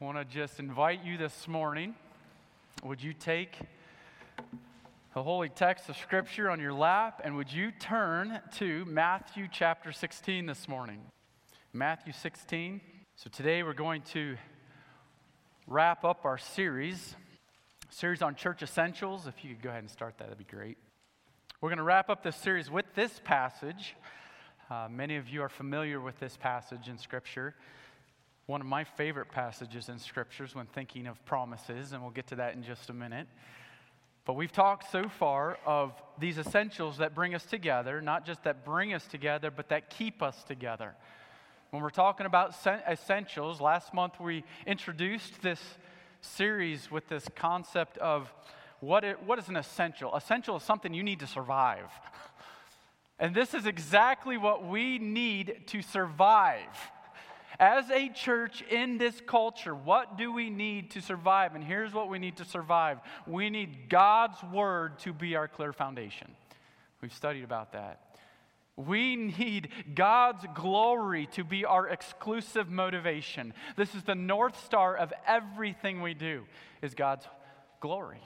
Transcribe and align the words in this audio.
I 0.00 0.04
want 0.06 0.18
to 0.18 0.24
just 0.24 0.58
invite 0.58 1.04
you 1.04 1.16
this 1.16 1.46
morning. 1.46 1.94
Would 2.82 3.00
you 3.00 3.12
take 3.12 3.56
the 5.14 5.22
holy 5.22 5.48
text 5.48 5.88
of 5.88 5.96
Scripture 5.96 6.50
on 6.50 6.58
your 6.58 6.72
lap 6.72 7.20
and 7.22 7.36
would 7.36 7.52
you 7.52 7.70
turn 7.70 8.40
to 8.56 8.84
Matthew 8.86 9.46
chapter 9.50 9.92
16 9.92 10.46
this 10.46 10.66
morning? 10.66 11.00
Matthew 11.72 12.12
16. 12.12 12.80
So 13.14 13.30
today 13.30 13.62
we're 13.62 13.72
going 13.72 14.02
to 14.12 14.36
wrap 15.68 16.04
up 16.04 16.24
our 16.24 16.38
series, 16.38 17.14
series 17.88 18.20
on 18.20 18.34
church 18.34 18.64
essentials. 18.64 19.28
If 19.28 19.44
you 19.44 19.54
could 19.54 19.62
go 19.62 19.70
ahead 19.70 19.82
and 19.82 19.90
start 19.90 20.18
that, 20.18 20.24
that'd 20.24 20.38
be 20.38 20.44
great. 20.44 20.76
We're 21.60 21.70
going 21.70 21.78
to 21.78 21.84
wrap 21.84 22.10
up 22.10 22.24
this 22.24 22.36
series 22.36 22.68
with 22.68 22.86
this 22.96 23.20
passage. 23.22 23.94
Uh, 24.68 24.88
many 24.90 25.16
of 25.16 25.28
you 25.28 25.40
are 25.42 25.48
familiar 25.48 26.00
with 26.00 26.18
this 26.18 26.36
passage 26.36 26.88
in 26.88 26.98
Scripture 26.98 27.54
one 28.46 28.60
of 28.60 28.66
my 28.66 28.84
favorite 28.84 29.30
passages 29.30 29.88
in 29.88 29.98
scriptures 29.98 30.54
when 30.54 30.66
thinking 30.66 31.06
of 31.06 31.24
promises, 31.24 31.92
and 31.92 32.02
we'll 32.02 32.10
get 32.10 32.26
to 32.28 32.36
that 32.36 32.54
in 32.54 32.62
just 32.62 32.90
a 32.90 32.92
minute. 32.92 33.26
But 34.26 34.34
we've 34.34 34.52
talked 34.52 34.90
so 34.90 35.08
far 35.08 35.58
of 35.66 35.92
these 36.18 36.38
essentials 36.38 36.98
that 36.98 37.14
bring 37.14 37.34
us 37.34 37.44
together, 37.44 38.00
not 38.00 38.24
just 38.24 38.44
that 38.44 38.64
bring 38.64 38.94
us 38.94 39.06
together, 39.06 39.50
but 39.50 39.68
that 39.68 39.90
keep 39.90 40.22
us 40.22 40.44
together. 40.44 40.94
When 41.70 41.82
we're 41.82 41.90
talking 41.90 42.26
about 42.26 42.54
essentials, 42.88 43.60
last 43.60 43.92
month 43.92 44.20
we 44.20 44.44
introduced 44.66 45.42
this 45.42 45.60
series 46.20 46.90
with 46.90 47.08
this 47.08 47.28
concept 47.34 47.98
of 47.98 48.32
what, 48.80 49.04
it, 49.04 49.22
what 49.22 49.38
is 49.38 49.48
an 49.48 49.56
essential? 49.56 50.14
Essential 50.14 50.56
is 50.56 50.62
something 50.62 50.94
you 50.94 51.02
need 51.02 51.20
to 51.20 51.26
survive. 51.26 51.90
And 53.16 53.32
this 53.32 53.54
is 53.54 53.64
exactly 53.64 54.36
what 54.36 54.66
we 54.66 54.98
need 54.98 55.62
to 55.68 55.82
survive. 55.82 56.66
As 57.58 57.90
a 57.90 58.08
church 58.08 58.62
in 58.62 58.98
this 58.98 59.20
culture, 59.26 59.74
what 59.74 60.18
do 60.18 60.32
we 60.32 60.50
need 60.50 60.90
to 60.92 61.00
survive? 61.00 61.54
And 61.54 61.62
here's 61.62 61.92
what 61.92 62.08
we 62.08 62.18
need 62.18 62.36
to 62.38 62.44
survive 62.44 62.98
we 63.26 63.50
need 63.50 63.88
God's 63.88 64.42
word 64.52 64.98
to 65.00 65.12
be 65.12 65.36
our 65.36 65.48
clear 65.48 65.72
foundation. 65.72 66.30
We've 67.00 67.12
studied 67.12 67.44
about 67.44 67.72
that. 67.72 68.00
We 68.76 69.14
need 69.14 69.68
God's 69.94 70.44
glory 70.54 71.28
to 71.32 71.44
be 71.44 71.64
our 71.64 71.88
exclusive 71.88 72.70
motivation. 72.70 73.54
This 73.76 73.94
is 73.94 74.02
the 74.02 74.16
north 74.16 74.64
star 74.64 74.96
of 74.96 75.12
everything 75.26 76.02
we 76.02 76.14
do 76.14 76.44
is 76.82 76.94
God's 76.94 77.24
glory. 77.80 78.20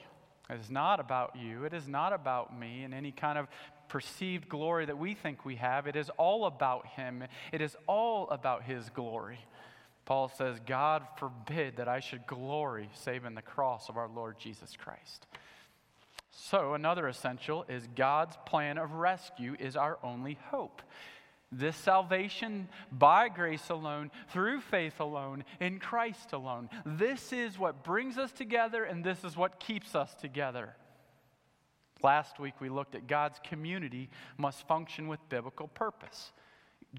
It 0.48 0.59
is 0.59 0.70
not 0.70 1.01
about 1.01 1.37
you. 1.37 1.65
It 1.65 1.75
is 1.75 1.87
not 1.87 2.15
about 2.15 2.59
me 2.59 2.83
in 2.85 2.95
any 2.95 3.13
kind 3.13 3.37
of 3.37 3.48
perceived 3.89 4.48
glory 4.48 4.86
that 4.86 4.98
we 4.98 5.14
think 5.14 5.44
we 5.44 5.56
have. 5.56 5.86
It 5.86 5.97
is 5.97 6.11
all 6.17 6.47
about 6.47 6.86
Him, 6.86 7.25
it 7.53 7.61
is 7.61 7.77
all 7.86 8.28
about 8.30 8.64
His 8.64 8.89
glory. 8.91 9.39
Paul 10.05 10.28
says, 10.28 10.56
God 10.64 11.06
forbid 11.19 11.77
that 11.77 11.89
I 11.89 12.00
should 12.00 12.27
glory 12.27 12.89
save 12.95 13.27
in 13.27 13.34
the 13.34 13.42
cross 13.42 13.91
of 13.91 13.98
our 13.98 14.08
Lord 14.08 14.39
Jesus 14.39 14.75
Christ. 14.75 15.27
So, 16.30 16.72
another 16.72 17.08
essential 17.08 17.67
is 17.69 17.86
God's 17.95 18.39
plan 18.47 18.78
of 18.78 18.92
rescue 18.92 19.55
is 19.58 19.77
our 19.77 19.98
only 20.02 20.39
hope. 20.50 20.80
This 21.50 21.77
salvation 21.77 22.69
by 22.92 23.28
grace 23.28 23.70
alone, 23.70 24.11
through 24.33 24.61
faith 24.61 25.00
alone, 25.00 25.45
in 25.61 25.78
Christ 25.78 26.33
alone. 26.33 26.70
This 26.86 27.33
is 27.33 27.58
what 27.58 27.84
brings 27.84 28.19
us 28.19 28.33
together, 28.33 28.84
and 28.84 29.02
this 29.02 29.25
is 29.25 29.36
what 29.36 29.61
keeps 29.61 29.95
us 29.95 30.14
together. 30.14 30.75
Last 32.03 32.39
week 32.39 32.55
we 32.61 32.69
looked 32.69 32.95
at 32.95 33.07
God's 33.07 33.41
community 33.43 34.09
must 34.37 34.67
function 34.69 35.09
with 35.09 35.21
biblical 35.29 35.69
purpose. 35.69 36.33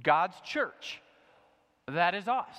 God's 0.03 0.39
church, 0.41 1.01
that 1.87 2.13
is 2.13 2.27
us. 2.27 2.57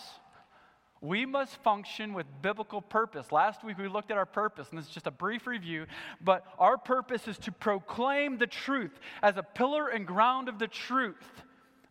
We 1.02 1.24
must 1.24 1.56
function 1.62 2.12
with 2.12 2.26
biblical 2.42 2.82
purpose. 2.82 3.32
Last 3.32 3.64
week 3.64 3.78
we 3.78 3.88
looked 3.88 4.10
at 4.10 4.18
our 4.18 4.26
purpose, 4.26 4.68
and 4.68 4.78
this 4.78 4.86
is 4.86 4.92
just 4.92 5.06
a 5.06 5.10
brief 5.10 5.46
review, 5.46 5.86
but 6.20 6.44
our 6.58 6.76
purpose 6.76 7.26
is 7.26 7.38
to 7.38 7.52
proclaim 7.52 8.36
the 8.36 8.46
truth 8.46 8.92
as 9.22 9.38
a 9.38 9.42
pillar 9.42 9.88
and 9.88 10.06
ground 10.06 10.48
of 10.48 10.58
the 10.58 10.68
truth. 10.68 11.16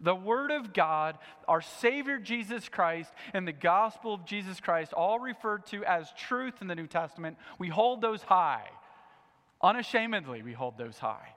The 0.01 0.15
Word 0.15 0.51
of 0.51 0.73
God, 0.73 1.17
our 1.47 1.61
Savior 1.61 2.19
Jesus 2.19 2.69
Christ, 2.69 3.11
and 3.33 3.47
the 3.47 3.51
gospel 3.51 4.13
of 4.13 4.25
Jesus 4.25 4.59
Christ, 4.59 4.93
all 4.93 5.19
referred 5.19 5.65
to 5.67 5.83
as 5.83 6.13
truth 6.13 6.61
in 6.61 6.67
the 6.67 6.75
New 6.75 6.87
Testament, 6.87 7.37
we 7.57 7.67
hold 7.67 8.01
those 8.01 8.21
high. 8.21 8.69
Unashamedly, 9.61 10.41
we 10.41 10.53
hold 10.53 10.77
those 10.77 10.97
high. 10.97 11.35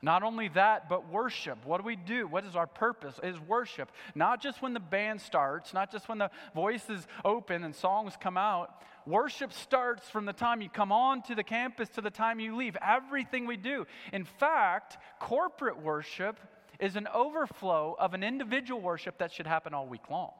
Not 0.00 0.22
only 0.22 0.46
that, 0.50 0.88
but 0.88 1.10
worship. 1.10 1.64
What 1.64 1.78
do 1.78 1.84
we 1.84 1.96
do? 1.96 2.28
What 2.28 2.44
is 2.44 2.54
our 2.54 2.68
purpose? 2.68 3.18
Is 3.20 3.38
worship. 3.40 3.90
Not 4.14 4.40
just 4.40 4.62
when 4.62 4.72
the 4.72 4.80
band 4.80 5.20
starts, 5.20 5.74
not 5.74 5.90
just 5.90 6.08
when 6.08 6.18
the 6.18 6.30
voices 6.54 7.08
open 7.24 7.64
and 7.64 7.74
songs 7.74 8.14
come 8.20 8.36
out. 8.36 8.80
Worship 9.06 9.52
starts 9.52 10.08
from 10.08 10.24
the 10.24 10.32
time 10.32 10.60
you 10.60 10.68
come 10.68 10.92
on 10.92 11.22
to 11.22 11.34
the 11.34 11.42
campus 11.42 11.88
to 11.90 12.00
the 12.00 12.10
time 12.10 12.38
you 12.38 12.54
leave. 12.54 12.76
Everything 12.80 13.46
we 13.46 13.56
do. 13.56 13.86
In 14.12 14.24
fact, 14.24 14.98
corporate 15.18 15.82
worship 15.82 16.38
is 16.78 16.94
an 16.94 17.08
overflow 17.12 17.96
of 17.98 18.14
an 18.14 18.22
individual 18.22 18.80
worship 18.80 19.18
that 19.18 19.32
should 19.32 19.48
happen 19.48 19.74
all 19.74 19.88
week 19.88 20.08
long. 20.10 20.32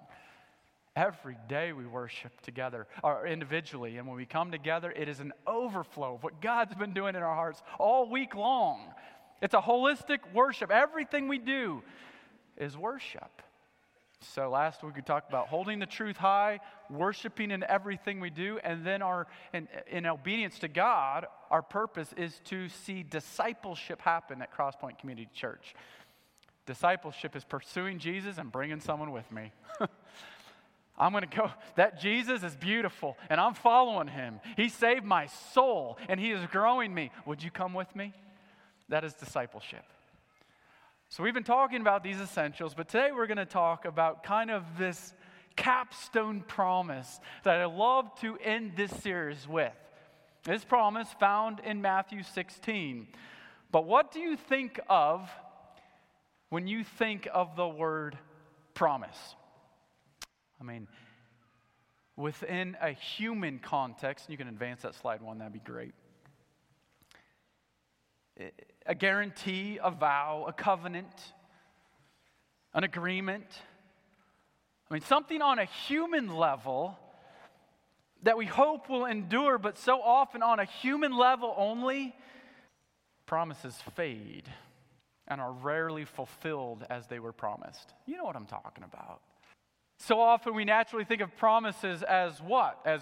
Every 0.99 1.37
day 1.49 1.73
we 1.73 1.87
worship 1.87 2.41
together 2.41 2.89
or 3.05 3.25
individually. 3.25 3.99
And 3.99 4.09
when 4.09 4.17
we 4.17 4.27
come 4.27 4.51
together, 4.51 4.91
it 4.91 5.09
is 5.09 5.21
an 5.21 5.33
overflow 5.47 6.17
of 6.17 6.25
what 6.25 6.43
God's 6.43 6.75
been 6.75 6.93
doing 6.93 7.15
in 7.15 7.23
our 7.23 7.37
hearts 7.37 7.63
all 7.79 8.11
week 8.11 8.35
long. 8.35 8.81
It's 9.41 9.55
a 9.55 9.61
holistic 9.61 10.19
worship. 10.35 10.73
Everything 10.73 11.29
we 11.29 11.39
do 11.39 11.85
is 12.57 12.77
worship. 12.77 13.31
So 14.35 14.51
last 14.51 14.83
week 14.83 14.97
we 14.97 15.03
talked 15.03 15.29
about 15.29 15.47
holding 15.47 15.79
the 15.79 15.87
truth 15.87 16.17
high, 16.17 16.59
worshiping 16.91 17.53
in 17.53 17.63
everything 17.63 18.19
we 18.19 18.31
do, 18.31 18.59
and 18.65 18.85
then 18.85 19.01
our 19.01 19.29
in, 19.53 19.69
in 19.89 20.05
obedience 20.05 20.59
to 20.59 20.69
God, 20.69 21.27
our 21.49 21.63
purpose 21.63 22.13
is 22.17 22.41
to 22.47 22.69
see 22.69 23.05
discipleship 23.05 24.03
happen 24.03 24.43
at 24.43 24.53
Crosspoint 24.53 24.99
Community 24.99 25.29
Church. 25.33 25.77
Discipleship 26.67 27.37
is 27.37 27.45
pursuing 27.45 28.01
Jesus 28.01 28.39
and 28.39 28.51
bringing 28.51 28.81
someone 28.81 29.13
with 29.13 29.31
me. 29.31 29.53
I'm 30.99 31.13
going 31.13 31.29
to 31.29 31.37
go. 31.37 31.51
That 31.77 32.01
Jesus 32.01 32.43
is 32.43 32.57
beautiful, 32.57 33.17
and 33.31 33.41
I'm 33.41 33.55
following 33.55 34.09
him. 34.09 34.41
He 34.57 34.69
saved 34.69 35.05
my 35.05 35.27
soul, 35.55 35.99
and 36.09 36.19
he 36.19 36.33
is 36.33 36.45
growing 36.51 36.93
me. 36.93 37.11
Would 37.25 37.43
you 37.43 37.51
come 37.51 37.73
with 37.73 37.95
me? 37.95 38.13
That 38.89 39.05
is 39.05 39.15
discipleship. 39.15 39.85
So, 41.11 41.23
we've 41.23 41.35
been 41.35 41.45
talking 41.45 41.81
about 41.81 42.03
these 42.03 42.21
essentials, 42.21 42.75
but 42.75 42.89
today 42.89 43.11
we're 43.15 43.27
going 43.27 43.39
to 43.39 43.47
talk 43.47 43.85
about 43.85 44.23
kind 44.23 44.51
of 44.51 44.65
this 44.77 45.15
capstone 45.57 46.43
promise 46.47 47.21
that 47.45 47.61
I 47.61 47.65
love 47.65 48.19
to 48.21 48.37
end 48.39 48.73
this 48.77 48.91
series 49.01 49.47
with. 49.49 49.73
This 50.45 50.65
promise 50.65 51.09
found 51.19 51.61
in 51.61 51.83
Matthew 51.83 52.23
16. 52.23 53.09
But 53.71 53.85
what 53.87 54.13
do 54.13 54.21
you 54.21 54.37
think 54.37 54.81
of 54.89 55.29
when 56.49 56.67
you 56.67 56.85
think 56.85 57.29
of 57.33 57.57
the 57.57 57.69
word 57.69 58.17
promise? 58.75 59.19
I 60.61 60.65
mean, 60.65 60.89
within 62.17 62.77
a 62.81 62.91
human 62.91 63.59
context, 63.59 64.29
you 64.29 64.37
can 64.37 64.49
advance 64.49 64.83
that 64.83 64.95
slide 64.95 65.23
one, 65.23 65.39
that'd 65.39 65.53
be 65.53 65.61
great. 65.61 65.95
A 68.87 68.95
guarantee, 68.95 69.79
a 69.83 69.91
vow, 69.91 70.45
a 70.49 70.53
covenant, 70.53 71.33
an 72.75 72.85
agreement. 72.85 73.47
I 74.91 74.95
mean, 74.95 75.03
something 75.03 75.43
on 75.43 75.59
a 75.59 75.65
human 75.65 76.35
level 76.35 76.99
that 78.23 78.37
we 78.37 78.47
hope 78.47 78.89
will 78.89 79.07
endure, 79.07 79.59
but 79.59 79.79
so 79.79 80.01
often 80.01 80.43
on 80.43 80.59
a 80.59 80.65
human 80.65 81.17
level 81.17 81.55
only, 81.57 82.15
promises 83.27 83.77
fade 83.95 84.49
and 85.29 85.41
are 85.41 85.53
rarely 85.53 86.05
fulfilled 86.05 86.85
as 86.89 87.07
they 87.07 87.19
were 87.19 87.33
promised. 87.33 87.93
You 88.07 88.17
know 88.17 88.25
what 88.25 88.37
I'm 88.37 88.47
talking 88.47 88.85
about. 88.85 89.21
So 89.99 90.21
often 90.21 90.55
we 90.55 90.65
naturally 90.65 91.05
think 91.05 91.21
of 91.21 91.37
promises 91.37 92.03
as 92.03 92.41
what? 92.41 92.81
As 92.85 93.01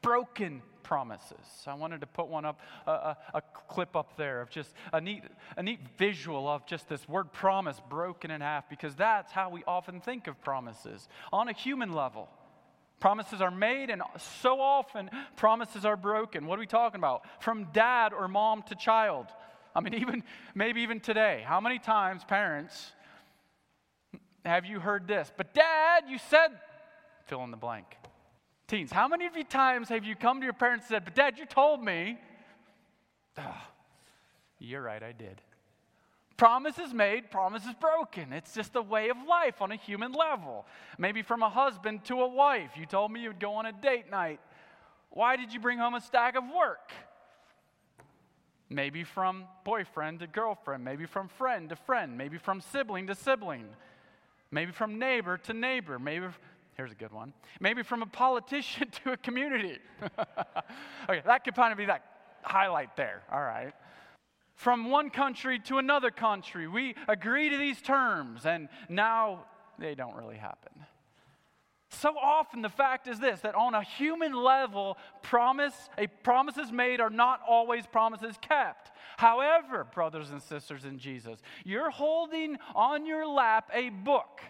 broken 0.00 0.62
promises. 0.82 1.38
I 1.66 1.74
wanted 1.74 2.00
to 2.00 2.06
put 2.06 2.26
one 2.26 2.44
up, 2.44 2.60
a, 2.86 2.90
a, 2.90 3.16
a, 3.34 3.42
clip 3.68 3.96
up 3.96 4.16
there 4.16 4.40
of 4.40 4.50
just 4.50 4.74
a 4.92 5.00
neat, 5.00 5.22
a 5.56 5.62
neat 5.62 5.80
visual 5.96 6.48
of 6.48 6.66
just 6.66 6.88
this 6.88 7.08
word 7.08 7.32
promise 7.32 7.80
broken 7.88 8.30
in 8.30 8.40
half, 8.40 8.68
because 8.68 8.94
that's 8.96 9.30
how 9.30 9.48
we 9.48 9.62
often 9.66 10.00
think 10.00 10.26
of 10.26 10.40
promises 10.42 11.08
on 11.32 11.48
a 11.48 11.52
human 11.52 11.92
level. 11.92 12.28
Promises 12.98 13.40
are 13.40 13.50
made, 13.50 13.90
and 13.90 14.02
so 14.18 14.60
often 14.60 15.10
promises 15.36 15.84
are 15.84 15.96
broken. 15.96 16.46
What 16.46 16.58
are 16.58 16.60
we 16.60 16.66
talking 16.66 16.98
about? 16.98 17.22
From 17.40 17.68
dad 17.72 18.12
or 18.12 18.28
mom 18.28 18.62
to 18.64 18.74
child. 18.74 19.26
I 19.74 19.80
mean, 19.80 19.94
even 19.94 20.22
maybe 20.54 20.82
even 20.82 21.00
today. 21.00 21.42
How 21.46 21.60
many 21.60 21.78
times 21.78 22.22
parents 22.24 22.92
have 24.44 24.66
you 24.66 24.80
heard 24.80 25.06
this? 25.06 25.32
But 25.36 25.54
dad, 25.54 26.04
you 26.08 26.18
said, 26.18 26.48
fill 27.26 27.44
in 27.44 27.50
the 27.50 27.56
blank. 27.56 27.86
Teens, 28.66 28.90
how 28.90 29.06
many 29.06 29.26
of 29.26 29.36
you 29.36 29.44
times 29.44 29.88
have 29.88 30.04
you 30.04 30.16
come 30.16 30.40
to 30.40 30.44
your 30.44 30.54
parents 30.54 30.86
and 30.86 30.96
said, 30.96 31.04
But 31.04 31.14
dad, 31.14 31.38
you 31.38 31.46
told 31.46 31.82
me? 31.82 32.18
Oh, 33.38 33.62
you're 34.58 34.82
right, 34.82 35.02
I 35.02 35.12
did. 35.12 35.40
Promises 36.36 36.92
made, 36.92 37.30
promises 37.30 37.74
broken. 37.78 38.32
It's 38.32 38.54
just 38.54 38.72
the 38.72 38.82
way 38.82 39.10
of 39.10 39.16
life 39.28 39.62
on 39.62 39.70
a 39.70 39.76
human 39.76 40.12
level. 40.12 40.66
Maybe 40.98 41.22
from 41.22 41.42
a 41.42 41.48
husband 41.48 42.04
to 42.06 42.20
a 42.22 42.28
wife. 42.28 42.70
You 42.76 42.86
told 42.86 43.12
me 43.12 43.20
you'd 43.20 43.38
go 43.38 43.54
on 43.54 43.66
a 43.66 43.72
date 43.72 44.10
night. 44.10 44.40
Why 45.10 45.36
did 45.36 45.52
you 45.52 45.60
bring 45.60 45.78
home 45.78 45.94
a 45.94 46.00
stack 46.00 46.34
of 46.34 46.44
work? 46.44 46.90
Maybe 48.70 49.04
from 49.04 49.44
boyfriend 49.64 50.20
to 50.20 50.26
girlfriend, 50.26 50.82
maybe 50.82 51.04
from 51.04 51.28
friend 51.28 51.68
to 51.68 51.76
friend, 51.76 52.16
maybe 52.16 52.38
from 52.38 52.60
sibling 52.60 53.06
to 53.08 53.14
sibling, 53.14 53.66
maybe 54.52 54.70
from 54.70 54.98
neighbor 54.98 55.36
to 55.38 55.52
neighbor, 55.52 55.98
maybe, 55.98 56.26
here's 56.76 56.92
a 56.92 56.94
good 56.94 57.12
one, 57.12 57.32
maybe 57.58 57.82
from 57.82 58.02
a 58.02 58.06
politician 58.06 58.88
to 59.04 59.12
a 59.12 59.16
community. 59.16 59.78
okay, 61.08 61.22
that 61.26 61.44
could 61.44 61.56
kind 61.56 61.72
of 61.72 61.78
be 61.78 61.86
that 61.86 62.04
highlight 62.42 62.96
there, 62.96 63.22
all 63.32 63.42
right 63.42 63.74
from 64.54 64.90
one 64.90 65.10
country 65.10 65.58
to 65.58 65.78
another 65.78 66.10
country. 66.10 66.68
We 66.68 66.94
agree 67.08 67.48
to 67.50 67.56
these 67.56 67.82
terms, 67.82 68.46
and 68.46 68.68
now 68.88 69.46
they 69.76 69.96
don't 69.96 70.14
really 70.14 70.36
happen. 70.36 70.72
So 72.00 72.16
often 72.18 72.62
the 72.62 72.68
fact 72.68 73.06
is 73.06 73.20
this 73.20 73.40
that 73.40 73.54
on 73.54 73.74
a 73.74 73.82
human 73.82 74.32
level, 74.32 74.96
promise, 75.20 75.74
a 75.98 76.06
promises 76.06 76.72
made 76.72 77.00
are 77.00 77.10
not 77.10 77.40
always 77.46 77.86
promises 77.86 78.36
kept. 78.40 78.90
However, 79.16 79.84
brothers 79.84 80.30
and 80.30 80.42
sisters 80.42 80.84
in 80.84 80.98
Jesus, 80.98 81.38
you're 81.64 81.90
holding 81.90 82.58
on 82.74 83.06
your 83.06 83.26
lap 83.26 83.70
a 83.72 83.90
book 83.90 84.40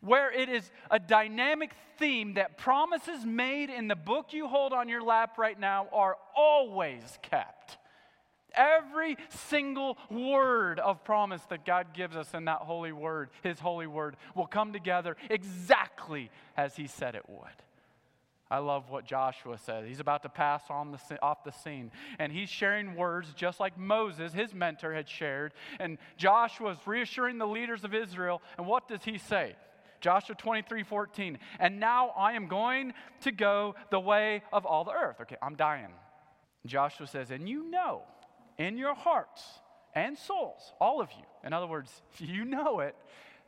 where 0.00 0.32
it 0.32 0.48
is 0.48 0.70
a 0.90 0.98
dynamic 0.98 1.72
theme 1.98 2.34
that 2.34 2.58
promises 2.58 3.24
made 3.24 3.70
in 3.70 3.88
the 3.88 3.96
book 3.96 4.32
you 4.32 4.46
hold 4.46 4.72
on 4.72 4.88
your 4.88 5.02
lap 5.02 5.38
right 5.38 5.58
now 5.58 5.88
are 5.92 6.16
always 6.36 7.18
kept. 7.22 7.57
Every 8.54 9.16
single 9.28 9.98
word 10.10 10.80
of 10.80 11.04
promise 11.04 11.42
that 11.50 11.64
God 11.64 11.88
gives 11.94 12.16
us 12.16 12.32
in 12.34 12.46
that 12.46 12.60
holy 12.60 12.92
word, 12.92 13.30
His 13.42 13.60
holy 13.60 13.86
word, 13.86 14.16
will 14.34 14.46
come 14.46 14.72
together 14.72 15.16
exactly 15.30 16.30
as 16.56 16.76
He 16.76 16.86
said 16.86 17.14
it 17.14 17.28
would. 17.28 17.62
I 18.50 18.58
love 18.58 18.90
what 18.90 19.04
Joshua 19.04 19.58
said. 19.58 19.84
He's 19.84 20.00
about 20.00 20.22
to 20.22 20.30
pass 20.30 20.62
on 20.70 20.92
the, 20.92 21.22
off 21.22 21.44
the 21.44 21.52
scene. 21.52 21.90
And 22.18 22.32
he's 22.32 22.48
sharing 22.48 22.94
words 22.94 23.34
just 23.34 23.60
like 23.60 23.76
Moses, 23.76 24.32
his 24.32 24.54
mentor, 24.54 24.94
had 24.94 25.06
shared. 25.08 25.52
And 25.78 25.98
Joshua 26.16 26.70
is 26.70 26.78
reassuring 26.86 27.36
the 27.36 27.46
leaders 27.46 27.84
of 27.84 27.94
Israel. 27.94 28.40
And 28.56 28.66
what 28.66 28.88
does 28.88 29.04
he 29.04 29.18
say? 29.18 29.54
Joshua 30.00 30.34
23 30.34 30.82
14. 30.82 31.38
And 31.58 31.78
now 31.78 32.10
I 32.16 32.32
am 32.32 32.46
going 32.46 32.94
to 33.22 33.32
go 33.32 33.74
the 33.90 34.00
way 34.00 34.42
of 34.52 34.64
all 34.64 34.84
the 34.84 34.92
earth. 34.92 35.16
Okay, 35.22 35.36
I'm 35.42 35.56
dying. 35.56 35.92
Joshua 36.64 37.06
says, 37.06 37.30
And 37.30 37.48
you 37.48 37.68
know 37.70 38.02
in 38.58 38.76
your 38.76 38.94
hearts 38.94 39.42
and 39.94 40.18
souls, 40.18 40.72
all 40.80 41.00
of 41.00 41.10
you. 41.12 41.24
In 41.44 41.52
other 41.52 41.66
words, 41.66 41.90
you 42.18 42.44
know 42.44 42.80
it. 42.80 42.94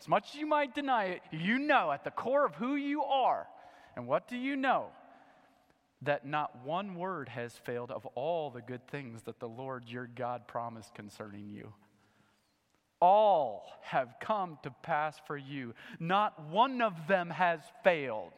As 0.00 0.08
much 0.08 0.30
as 0.30 0.40
you 0.40 0.46
might 0.46 0.74
deny 0.74 1.06
it, 1.06 1.22
you 1.30 1.58
know 1.58 1.92
at 1.92 2.04
the 2.04 2.10
core 2.10 2.46
of 2.46 2.54
who 2.54 2.76
you 2.76 3.02
are. 3.02 3.46
And 3.96 4.06
what 4.06 4.28
do 4.28 4.36
you 4.36 4.56
know? 4.56 4.86
That 6.02 6.26
not 6.26 6.64
one 6.64 6.94
word 6.94 7.28
has 7.28 7.52
failed 7.52 7.90
of 7.90 8.06
all 8.14 8.50
the 8.50 8.62
good 8.62 8.88
things 8.88 9.22
that 9.24 9.38
the 9.38 9.48
Lord 9.48 9.84
your 9.86 10.06
God 10.06 10.48
promised 10.48 10.94
concerning 10.94 11.50
you. 11.50 11.74
All 13.02 13.66
have 13.82 14.14
come 14.20 14.58
to 14.62 14.70
pass 14.82 15.20
for 15.26 15.36
you. 15.36 15.74
Not 15.98 16.48
one 16.48 16.80
of 16.80 17.06
them 17.06 17.28
has 17.28 17.60
failed. 17.84 18.32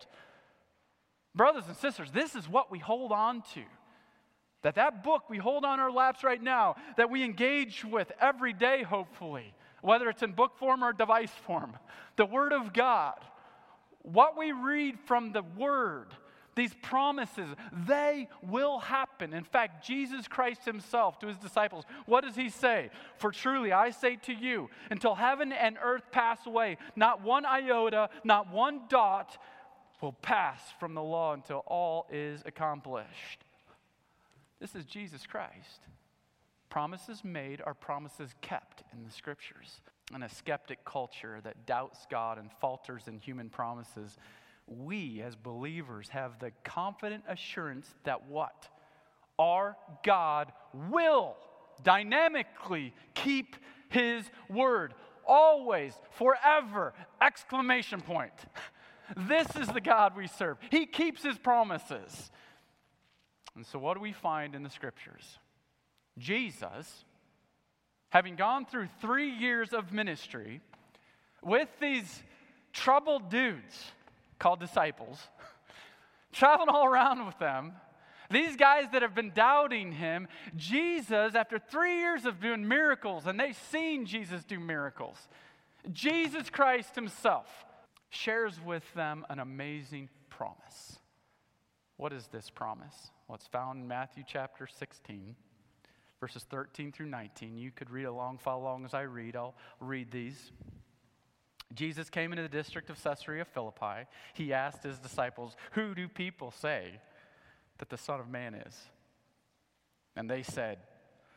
Brothers 1.34 1.64
and 1.68 1.76
sisters, 1.76 2.10
this 2.10 2.34
is 2.34 2.48
what 2.48 2.70
we 2.70 2.80
hold 2.80 3.12
on 3.12 3.42
to. 3.54 3.62
That 4.62 4.76
that 4.76 5.02
book 5.02 5.28
we 5.28 5.38
hold 5.38 5.64
on 5.64 5.80
our 5.80 5.90
laps 5.90 6.22
right 6.22 6.42
now, 6.42 6.76
that 6.96 7.10
we 7.10 7.24
engage 7.24 7.84
with 7.84 8.10
every 8.20 8.52
day, 8.52 8.82
hopefully, 8.82 9.54
whether 9.80 10.08
it's 10.08 10.22
in 10.22 10.32
book 10.32 10.56
form 10.56 10.84
or 10.84 10.92
device 10.92 11.32
form, 11.44 11.76
the 12.16 12.26
Word 12.26 12.52
of 12.52 12.72
God, 12.72 13.18
what 14.02 14.36
we 14.36 14.52
read 14.52 14.98
from 15.00 15.32
the 15.32 15.42
Word, 15.42 16.08
these 16.54 16.74
promises, 16.82 17.48
they 17.86 18.28
will 18.42 18.78
happen. 18.78 19.32
In 19.32 19.42
fact, 19.42 19.84
Jesus 19.84 20.28
Christ 20.28 20.64
Himself 20.64 21.18
to 21.20 21.26
His 21.26 21.38
disciples, 21.38 21.84
what 22.06 22.22
does 22.22 22.36
He 22.36 22.48
say? 22.48 22.90
For 23.16 23.32
truly 23.32 23.72
I 23.72 23.90
say 23.90 24.16
to 24.16 24.32
you, 24.32 24.68
until 24.90 25.14
heaven 25.14 25.52
and 25.52 25.76
earth 25.82 26.04
pass 26.12 26.46
away, 26.46 26.76
not 26.94 27.22
one 27.22 27.44
iota, 27.44 28.10
not 28.22 28.52
one 28.52 28.82
dot 28.88 29.38
will 30.00 30.12
pass 30.12 30.60
from 30.78 30.94
the 30.94 31.02
law 31.02 31.32
until 31.32 31.64
all 31.66 32.06
is 32.12 32.42
accomplished. 32.44 33.41
This 34.62 34.76
is 34.76 34.84
Jesus 34.84 35.26
Christ. 35.26 35.80
Promises 36.70 37.24
made 37.24 37.60
are 37.66 37.74
promises 37.74 38.32
kept 38.42 38.84
in 38.92 39.02
the 39.02 39.10
scriptures. 39.10 39.80
In 40.14 40.22
a 40.22 40.28
skeptic 40.28 40.84
culture 40.84 41.40
that 41.42 41.66
doubts 41.66 42.06
God 42.08 42.38
and 42.38 42.48
falters 42.60 43.08
in 43.08 43.18
human 43.18 43.50
promises, 43.50 44.16
we 44.68 45.20
as 45.20 45.34
believers 45.34 46.10
have 46.10 46.38
the 46.38 46.52
confident 46.62 47.24
assurance 47.28 47.92
that 48.04 48.28
what? 48.28 48.68
Our 49.36 49.76
God 50.04 50.52
will 50.72 51.34
dynamically 51.82 52.94
keep 53.14 53.56
his 53.88 54.30
word 54.48 54.94
always 55.26 55.92
forever 56.12 56.94
exclamation 57.20 58.00
point 58.00 58.32
this 59.16 59.46
is 59.56 59.68
the 59.68 59.80
god 59.80 60.16
we 60.16 60.26
serve 60.26 60.58
he 60.68 60.84
keeps 60.84 61.22
his 61.22 61.38
promises 61.38 62.30
and 63.54 63.66
so, 63.66 63.78
what 63.78 63.94
do 63.94 64.00
we 64.00 64.12
find 64.12 64.54
in 64.54 64.62
the 64.62 64.70
scriptures? 64.70 65.38
Jesus, 66.18 67.04
having 68.10 68.36
gone 68.36 68.66
through 68.66 68.88
three 69.00 69.30
years 69.30 69.72
of 69.72 69.92
ministry 69.92 70.60
with 71.42 71.68
these 71.80 72.22
troubled 72.72 73.30
dudes 73.30 73.92
called 74.38 74.60
disciples, 74.60 75.18
traveling 76.32 76.68
all 76.68 76.86
around 76.86 77.24
with 77.26 77.38
them, 77.38 77.72
these 78.30 78.56
guys 78.56 78.86
that 78.92 79.02
have 79.02 79.14
been 79.14 79.32
doubting 79.34 79.92
him, 79.92 80.26
Jesus, 80.56 81.34
after 81.34 81.58
three 81.58 81.98
years 81.98 82.24
of 82.24 82.40
doing 82.40 82.66
miracles, 82.66 83.26
and 83.26 83.38
they've 83.38 83.58
seen 83.70 84.06
Jesus 84.06 84.42
do 84.44 84.58
miracles, 84.58 85.28
Jesus 85.92 86.48
Christ 86.48 86.94
himself 86.94 87.46
shares 88.08 88.60
with 88.64 88.84
them 88.94 89.26
an 89.28 89.38
amazing 89.38 90.08
promise. 90.30 90.98
What 91.96 92.12
is 92.12 92.26
this 92.28 92.50
promise? 92.50 93.10
Well, 93.32 93.38
it's 93.38 93.46
found 93.46 93.80
in 93.80 93.88
Matthew 93.88 94.24
chapter 94.28 94.66
16, 94.66 95.34
verses 96.20 96.44
13 96.50 96.92
through 96.92 97.06
19. 97.06 97.56
You 97.56 97.70
could 97.70 97.88
read 97.88 98.04
along, 98.04 98.36
follow 98.36 98.64
along 98.64 98.84
as 98.84 98.92
I 98.92 99.04
read. 99.04 99.36
I'll 99.36 99.54
read 99.80 100.10
these. 100.10 100.52
Jesus 101.72 102.10
came 102.10 102.32
into 102.32 102.42
the 102.42 102.48
district 102.50 102.90
of 102.90 103.02
Caesarea 103.02 103.46
Philippi. 103.46 104.06
He 104.34 104.52
asked 104.52 104.82
his 104.82 104.98
disciples, 104.98 105.56
Who 105.70 105.94
do 105.94 106.08
people 106.08 106.50
say 106.50 107.00
that 107.78 107.88
the 107.88 107.96
Son 107.96 108.20
of 108.20 108.28
Man 108.28 108.54
is? 108.54 108.76
And 110.14 110.28
they 110.28 110.42
said, 110.42 110.80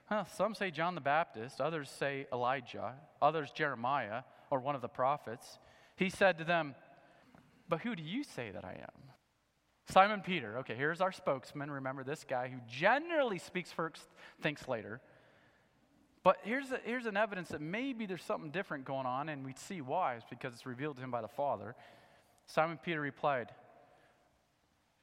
huh, 0.08 0.26
Some 0.26 0.54
say 0.54 0.72
John 0.72 0.96
the 0.96 1.02
Baptist, 1.02 1.62
others 1.62 1.90
say 1.90 2.28
Elijah, 2.34 2.96
others 3.22 3.52
Jeremiah, 3.52 4.24
or 4.52 4.60
one 4.60 4.76
of 4.76 4.82
the 4.82 4.90
prophets. 4.90 5.60
He 5.96 6.10
said 6.10 6.40
to 6.40 6.44
them, 6.44 6.76
But 7.70 7.80
who 7.80 7.96
do 7.96 8.04
you 8.04 8.26
say 8.26 8.52
that 8.52 8.66
I 8.66 8.74
am? 8.82 9.15
Simon 9.88 10.22
Peter, 10.22 10.58
okay, 10.60 10.76
here's 10.76 11.00
our 11.00 11.12
spokesman. 11.12 11.70
Remember 11.70 12.04
this 12.04 12.24
guy 12.28 12.48
who 12.48 12.58
generally 12.68 13.38
speaks 13.38 13.72
first, 13.72 14.02
thinks 14.42 14.68
later. 14.68 15.00
But 16.24 16.38
here's, 16.42 16.72
a, 16.72 16.80
here's 16.84 17.06
an 17.06 17.18
evidence 17.18 17.50
that 17.50 17.62
maybe 17.62 18.08
there's 18.08 18.24
something 18.24 18.50
different 18.50 18.84
going 18.84 19.06
on, 19.06 19.30
and 19.30 19.46
we 19.46 19.54
see 19.54 19.82
why. 19.82 20.16
It's 20.16 20.26
because 20.28 20.54
it's 20.54 20.66
revealed 20.66 20.96
to 20.96 21.04
him 21.04 21.12
by 21.12 21.22
the 21.22 21.28
Father. 21.28 21.76
Simon 22.48 22.80
Peter 22.84 23.00
replied, 23.00 23.52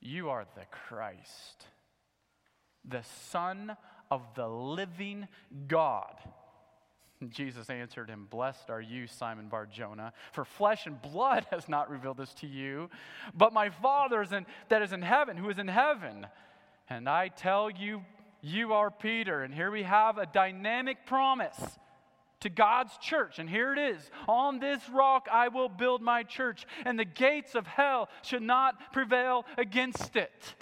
You 0.01 0.31
are 0.31 0.45
the 0.57 0.65
Christ, 0.89 1.67
the 2.85 3.05
Son 3.31 3.77
of 4.11 4.23
the 4.35 4.49
living 4.49 5.29
God. 5.69 6.17
Jesus 7.31 7.71
answered 7.71 8.09
him, 8.09 8.27
Blessed 8.31 8.71
are 8.71 8.81
you, 8.81 9.07
Simon 9.07 9.49
Bar 9.49 9.67
Jonah, 9.67 10.13
for 10.33 10.45
flesh 10.45 10.87
and 10.87 11.01
blood 11.01 11.47
has 11.51 11.69
not 11.69 11.91
revealed 11.91 12.17
this 12.17 12.35
to 12.35 12.47
you, 12.47 12.91
but 13.35 13.53
my 13.53 13.71
Father 13.71 14.23
is 14.23 14.33
in, 14.33 14.47
that 14.69 14.83
is 14.83 14.93
in 14.93 15.03
heaven, 15.03 15.37
who 15.37 15.51
is 15.51 15.59
in 15.59 15.69
heaven. 15.69 16.27
And 16.89 17.09
I 17.09 17.29
tell 17.29 17.71
you, 17.71 18.03
you 18.41 18.73
are 18.73 18.91
Peter. 18.91 19.43
And 19.43 19.55
here 19.55 19.71
we 19.71 19.85
have 19.85 20.19
a 20.19 20.27
dynamic 20.27 21.07
promise 21.07 21.59
to 22.41 22.51
God's 22.51 22.97
church. 22.99 23.39
And 23.39 23.49
here 23.49 23.73
it 23.73 23.79
is 23.79 24.11
On 24.29 24.59
this 24.59 24.81
rock 24.91 25.29
I 25.33 25.49
will 25.49 25.69
build 25.69 26.03
my 26.03 26.25
church, 26.25 26.67
and 26.85 26.99
the 26.99 27.05
gates 27.05 27.55
of 27.55 27.67
hell 27.67 28.09
should 28.23 28.43
not 28.43 28.93
prevail 28.93 29.47
against 29.57 30.17
it. 30.17 30.55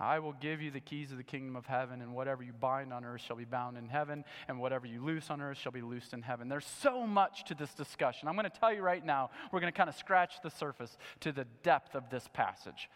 I 0.00 0.18
will 0.18 0.32
give 0.32 0.62
you 0.62 0.70
the 0.70 0.80
keys 0.80 1.10
of 1.10 1.18
the 1.18 1.22
kingdom 1.22 1.56
of 1.56 1.66
heaven, 1.66 2.00
and 2.00 2.14
whatever 2.14 2.42
you 2.42 2.52
bind 2.52 2.92
on 2.92 3.04
earth 3.04 3.20
shall 3.20 3.36
be 3.36 3.44
bound 3.44 3.76
in 3.76 3.86
heaven, 3.88 4.24
and 4.48 4.58
whatever 4.58 4.86
you 4.86 5.04
loose 5.04 5.28
on 5.30 5.42
earth 5.42 5.58
shall 5.58 5.72
be 5.72 5.82
loosed 5.82 6.14
in 6.14 6.22
heaven. 6.22 6.48
There's 6.48 6.66
so 6.80 7.06
much 7.06 7.44
to 7.44 7.54
this 7.54 7.74
discussion. 7.74 8.26
I'm 8.26 8.34
going 8.34 8.50
to 8.50 8.58
tell 8.58 8.72
you 8.72 8.80
right 8.80 9.04
now, 9.04 9.30
we're 9.52 9.60
going 9.60 9.72
to 9.72 9.76
kind 9.76 9.90
of 9.90 9.96
scratch 9.96 10.36
the 10.42 10.50
surface 10.50 10.96
to 11.20 11.32
the 11.32 11.44
depth 11.62 11.94
of 11.94 12.08
this 12.08 12.26
passage. 12.32 12.88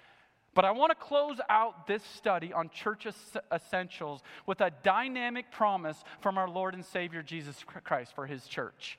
But 0.54 0.64
I 0.64 0.70
want 0.70 0.90
to 0.92 0.96
close 0.96 1.38
out 1.50 1.86
this 1.86 2.02
study 2.16 2.52
on 2.52 2.70
church 2.70 3.06
essentials 3.52 4.22
with 4.46 4.60
a 4.60 4.72
dynamic 4.82 5.50
promise 5.50 6.02
from 6.20 6.38
our 6.38 6.48
Lord 6.48 6.74
and 6.74 6.84
Savior 6.84 7.22
Jesus 7.22 7.64
Christ 7.84 8.14
for 8.14 8.26
his 8.26 8.46
church. 8.46 8.98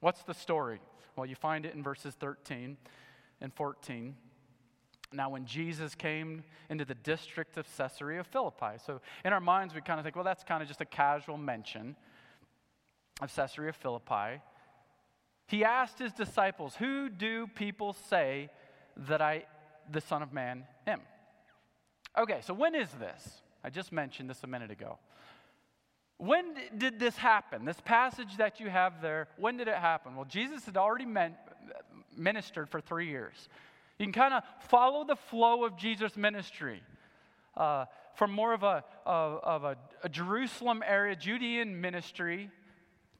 What's 0.00 0.22
the 0.22 0.34
story? 0.34 0.80
Well, 1.14 1.26
you 1.26 1.36
find 1.36 1.64
it 1.66 1.74
in 1.74 1.82
verses 1.82 2.14
13 2.14 2.76
and 3.40 3.54
14. 3.54 4.16
Now, 5.12 5.28
when 5.30 5.46
Jesus 5.46 5.94
came 5.94 6.42
into 6.68 6.84
the 6.84 6.94
district 6.94 7.56
of 7.56 7.66
Caesarea 7.76 8.24
Philippi, 8.24 8.78
so 8.84 9.00
in 9.24 9.32
our 9.32 9.40
minds 9.40 9.74
we 9.74 9.80
kind 9.80 10.00
of 10.00 10.04
think, 10.04 10.16
well, 10.16 10.24
that's 10.24 10.44
kind 10.44 10.62
of 10.62 10.68
just 10.68 10.80
a 10.80 10.86
casual 10.86 11.36
mention 11.36 11.96
of 13.20 13.34
Caesarea 13.34 13.72
Philippi. 13.72 14.40
He 15.46 15.64
asked 15.64 15.98
his 15.98 16.12
disciples, 16.12 16.74
Who 16.76 17.08
do 17.08 17.46
people 17.46 17.92
say 17.92 18.50
that 19.08 19.22
I, 19.22 19.44
the 19.90 20.00
Son 20.00 20.22
of 20.22 20.32
Man, 20.32 20.64
am? 20.86 21.00
Okay, 22.18 22.40
so 22.42 22.52
when 22.52 22.74
is 22.74 22.90
this? 22.92 23.42
I 23.62 23.70
just 23.70 23.92
mentioned 23.92 24.28
this 24.28 24.42
a 24.42 24.46
minute 24.46 24.70
ago. 24.70 24.98
When 26.18 26.54
did 26.76 26.98
this 26.98 27.16
happen? 27.16 27.64
This 27.64 27.80
passage 27.84 28.38
that 28.38 28.58
you 28.58 28.70
have 28.70 29.02
there, 29.02 29.28
when 29.36 29.58
did 29.58 29.68
it 29.68 29.76
happen? 29.76 30.16
Well, 30.16 30.24
Jesus 30.24 30.64
had 30.64 30.76
already 30.76 31.04
meant, 31.04 31.34
ministered 32.16 32.70
for 32.70 32.80
three 32.80 33.08
years. 33.08 33.48
You 33.98 34.06
can 34.06 34.12
kind 34.12 34.34
of 34.34 34.42
follow 34.68 35.04
the 35.04 35.16
flow 35.16 35.64
of 35.64 35.76
Jesus' 35.76 36.16
ministry 36.16 36.82
uh, 37.56 37.86
from 38.14 38.30
more 38.30 38.52
of, 38.52 38.62
a, 38.62 38.84
of, 39.06 39.40
of 39.42 39.64
a, 39.64 39.76
a 40.02 40.08
Jerusalem 40.08 40.82
area, 40.86 41.16
Judean 41.16 41.80
ministry, 41.80 42.50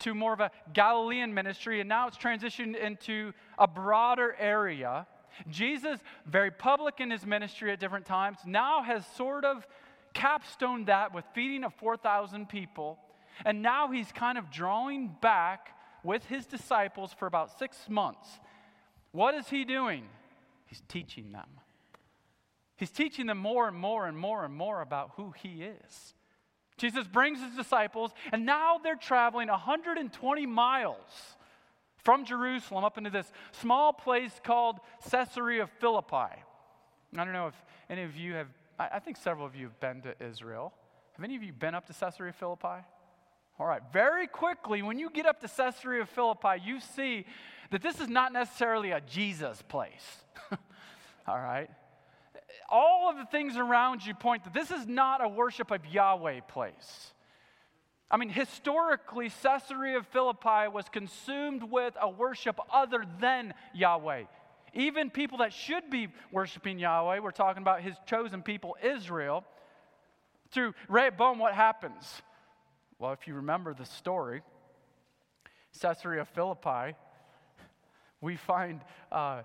to 0.01 0.15
more 0.15 0.33
of 0.33 0.41
a 0.41 0.51
Galilean 0.75 1.33
ministry, 1.33 1.81
and 1.81 1.89
now 1.89 2.09
it's 2.09 2.19
transitioned 2.19 2.77
into 2.77 3.33
a 3.59 3.67
broader 3.67 4.37
area. 4.39 5.07
Jesus, 5.51 5.99
very 6.27 6.51
public 6.51 7.01
in 7.01 7.11
his 7.11 7.25
ministry 7.25 7.73
at 7.73 7.81
different 7.81 8.07
times, 8.07 8.39
now 8.45 8.83
has 8.83 9.07
sort 9.17 9.45
of 9.45 9.67
capstoned 10.13 10.87
that 10.87 11.15
with 11.15 11.25
feeding 11.35 11.65
of 11.65 11.75
4,000 11.75 12.49
people. 12.49 12.99
And 13.45 13.63
now 13.63 13.91
he's 13.91 14.11
kind 14.13 14.39
of 14.39 14.51
drawing 14.51 15.15
back 15.21 15.77
with 16.03 16.25
his 16.27 16.47
disciples 16.47 17.13
for 17.19 17.27
about 17.27 17.59
six 17.59 17.77
months. 17.89 18.29
What 19.13 19.35
is 19.35 19.49
he 19.49 19.65
doing? 19.65 20.05
He's 20.67 20.83
teaching 20.89 21.33
them. 21.33 21.49
He's 22.77 22.91
teaching 22.91 23.27
them 23.27 23.39
more 23.39 23.67
and 23.69 23.77
more 23.77 24.07
and 24.07 24.19
more 24.19 24.45
and 24.45 24.55
more 24.55 24.83
about 24.83 25.13
who 25.17 25.33
he 25.43 25.63
is. 25.63 26.15
Jesus 26.77 27.07
brings 27.07 27.41
his 27.41 27.57
disciples, 27.57 28.11
and 28.33 28.45
now 28.45 28.79
they're 28.79 28.97
traveling 28.97 29.49
120 29.49 30.47
miles 30.47 31.37
from 32.05 32.25
Jerusalem 32.25 32.85
up 32.85 32.99
into 32.99 33.09
this 33.09 33.33
small 33.53 33.93
place 33.93 34.33
called 34.45 34.81
Caesarea 35.11 35.67
Philippi. 35.81 36.15
I 36.15 36.35
don't 37.25 37.33
know 37.33 37.47
if 37.47 37.55
any 37.89 38.03
of 38.03 38.15
you 38.15 38.35
have, 38.35 38.49
I 38.79 38.99
think 38.99 39.17
several 39.17 39.47
of 39.47 39.57
you 39.57 39.65
have 39.65 39.81
been 39.81 40.03
to 40.03 40.15
Israel. 40.23 40.75
Have 41.17 41.25
any 41.25 41.35
of 41.35 41.43
you 41.43 41.53
been 41.53 41.75
up 41.75 41.87
to 41.87 41.95
Caesarea 41.95 42.35
Philippi? 42.35 42.85
All 43.59 43.67
right, 43.67 43.81
very 43.91 44.27
quickly, 44.27 44.83
when 44.83 44.99
you 44.99 45.09
get 45.09 45.25
up 45.25 45.41
to 45.41 45.49
Caesarea 45.49 46.05
Philippi, 46.05 46.61
you 46.63 46.79
see 46.79 47.25
that 47.71 47.83
this 47.83 48.01
is 48.01 48.09
not 48.09 48.33
necessarily 48.33 48.91
a 48.91 49.01
Jesus 49.01 49.63
place. 49.63 50.25
All 51.29 51.39
right? 51.39 51.69
all 52.69 53.09
of 53.11 53.17
the 53.17 53.25
things 53.27 53.57
around 53.57 54.05
you 54.05 54.15
point 54.15 54.45
that 54.45 54.55
this 54.55 54.71
is 54.71 54.87
not 54.87 55.25
a 55.25 55.29
worship 55.29 55.71
of 55.71 55.87
Yahweh 55.87 56.41
place. 56.49 57.13
I 58.11 58.17
mean, 58.17 58.29
historically, 58.29 59.31
Caesarea 59.43 60.03
Philippi 60.03 60.69
was 60.73 60.89
consumed 60.89 61.65
with 61.65 61.95
a 62.01 62.09
worship 62.09 62.59
other 62.73 63.05
than 63.21 63.53
Yahweh. 63.75 64.25
Even 64.75 65.11
people 65.11 65.39
that 65.39 65.53
should 65.53 65.91
be 65.91 66.09
worshiping 66.31 66.79
Yahweh, 66.79 67.19
we're 67.19 67.31
talking 67.31 67.63
about 67.63 67.81
his 67.81 67.95
chosen 68.07 68.43
people, 68.43 68.77
Israel. 68.83 69.45
Through 70.51 70.75
Rehoboam, 70.89 71.39
what 71.39 71.55
happens? 71.55 72.23
Well, 72.99 73.13
if 73.13 73.27
you 73.27 73.35
remember 73.35 73.75
the 73.75 73.85
story, 73.85 74.43
Caesarea 75.81 76.25
Philippi, 76.25 76.95
we 78.27 78.35
find 78.35 78.81
uh, 79.13 79.43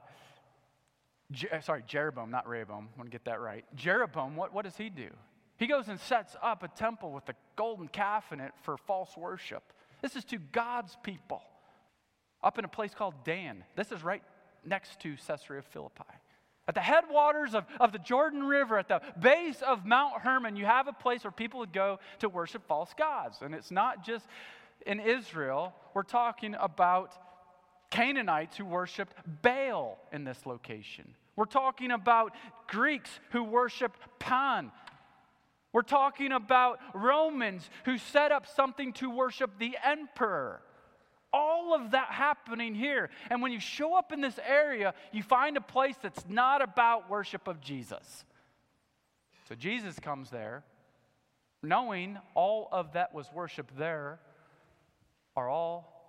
Je- 1.32 1.48
uh, 1.50 1.62
sorry, 1.62 1.84
Jeroboam, 1.86 2.32
not 2.32 2.48
Rehoboam. 2.48 2.90
I 2.94 2.98
want 2.98 3.12
to 3.12 3.16
get 3.16 3.26
that 3.26 3.40
right. 3.40 3.64
Jeroboam, 3.76 4.36
what, 4.36 4.54
what 4.54 4.66
does 4.66 4.76
he 4.76 4.90
do? 4.90 5.10
He 5.58 5.68
goes 5.68 5.88
and 5.88 6.00
sets 6.00 6.36
up 6.42 6.64
a 6.64 6.68
temple 6.68 7.12
with 7.12 7.30
a 7.30 7.36
golden 7.56 7.88
calf 7.88 8.34
in 8.34 8.40
it 8.40 8.54
for 8.64 8.78
false 8.78 9.16
worship. 9.16 9.62
This 10.02 10.16
is 10.16 10.24
to 10.26 10.40
God's 10.40 10.98
people 11.04 11.44
up 12.44 12.58
in 12.58 12.66
a 12.66 12.68
place 12.68 12.96
called 12.96 13.14
Dan. 13.24 13.64
This 13.76 13.92
is 13.92 14.04
right 14.04 14.24
next 14.66 15.00
to 15.02 15.16
Caesarea 15.28 15.62
Philippi. 15.62 16.04
At 16.68 16.74
the 16.74 16.82
headwaters 16.82 17.54
of, 17.54 17.66
of 17.80 17.92
the 17.92 18.00
Jordan 18.00 18.44
River, 18.44 18.80
at 18.80 18.88
the 18.88 19.02
base 19.20 19.62
of 19.62 19.86
Mount 19.86 20.22
Hermon, 20.22 20.56
you 20.56 20.66
have 20.66 20.88
a 20.88 20.94
place 20.94 21.24
where 21.24 21.32
people 21.32 21.60
would 21.60 21.74
go 21.74 22.00
to 22.20 22.30
worship 22.30 22.66
false 22.68 22.92
gods. 22.98 23.38
And 23.42 23.54
it's 23.54 23.70
not 23.70 24.04
just 24.04 24.26
in 24.88 25.00
Israel, 25.00 25.76
we're 25.94 26.02
talking 26.02 26.56
about 26.60 27.14
Canaanites 27.92 28.58
who 28.58 28.66
worshiped 28.66 29.14
Baal 29.44 30.00
in 30.12 30.24
this 30.24 30.46
location. 30.46 31.14
We're 31.36 31.46
talking 31.46 31.92
about 31.92 32.34
Greeks 32.68 33.20
who 33.32 33.44
worshiped 33.44 34.00
Pan. 34.18 34.72
We're 35.74 35.84
talking 35.84 36.32
about 36.32 36.80
Romans 36.94 37.70
who 37.86 37.98
set 37.98 38.32
up 38.32 38.48
something 38.48 38.94
to 38.94 39.10
worship 39.10 39.52
the 39.60 39.78
emperor. 39.84 40.62
All 41.34 41.74
of 41.74 41.92
that 41.92 42.08
happening 42.10 42.76
here. 42.76 43.10
And 43.30 43.42
when 43.42 43.54
you 43.54 43.60
show 43.60 43.96
up 43.96 44.12
in 44.12 44.20
this 44.20 44.40
area, 44.46 44.94
you 45.14 45.24
find 45.24 45.56
a 45.56 45.62
place 45.62 45.96
that's 46.02 46.26
not 46.28 46.62
about 46.62 47.10
worship 47.10 47.48
of 47.48 47.62
Jesus. 47.62 48.26
So 49.48 49.56
Jesus 49.56 50.00
comes 50.00 50.30
there, 50.30 50.64
knowing 51.64 52.18
all 52.36 52.68
of 52.72 52.94
that 52.94 53.14
was 53.14 53.28
worship 53.34 53.72
there 53.78 54.20
are 55.36 55.50
all 55.50 56.01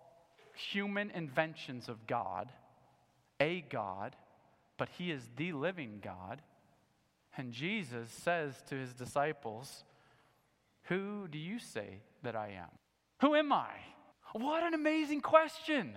human 0.54 1.11
inventions 1.11 1.88
of 1.88 2.06
God, 2.06 2.50
a 3.40 3.62
God 3.62 4.16
but 4.82 4.88
he 4.99 5.12
is 5.12 5.23
the 5.37 5.52
living 5.52 6.00
God. 6.02 6.42
And 7.37 7.52
Jesus 7.52 8.11
says 8.11 8.54
to 8.68 8.75
his 8.75 8.92
disciples, 8.92 9.85
Who 10.87 11.28
do 11.28 11.38
you 11.38 11.61
say 11.61 12.00
that 12.25 12.35
I 12.35 12.49
am? 12.59 12.71
Who 13.21 13.37
am 13.37 13.52
I? 13.52 13.71
What 14.32 14.64
an 14.64 14.75
amazing 14.75 15.21
question. 15.21 15.97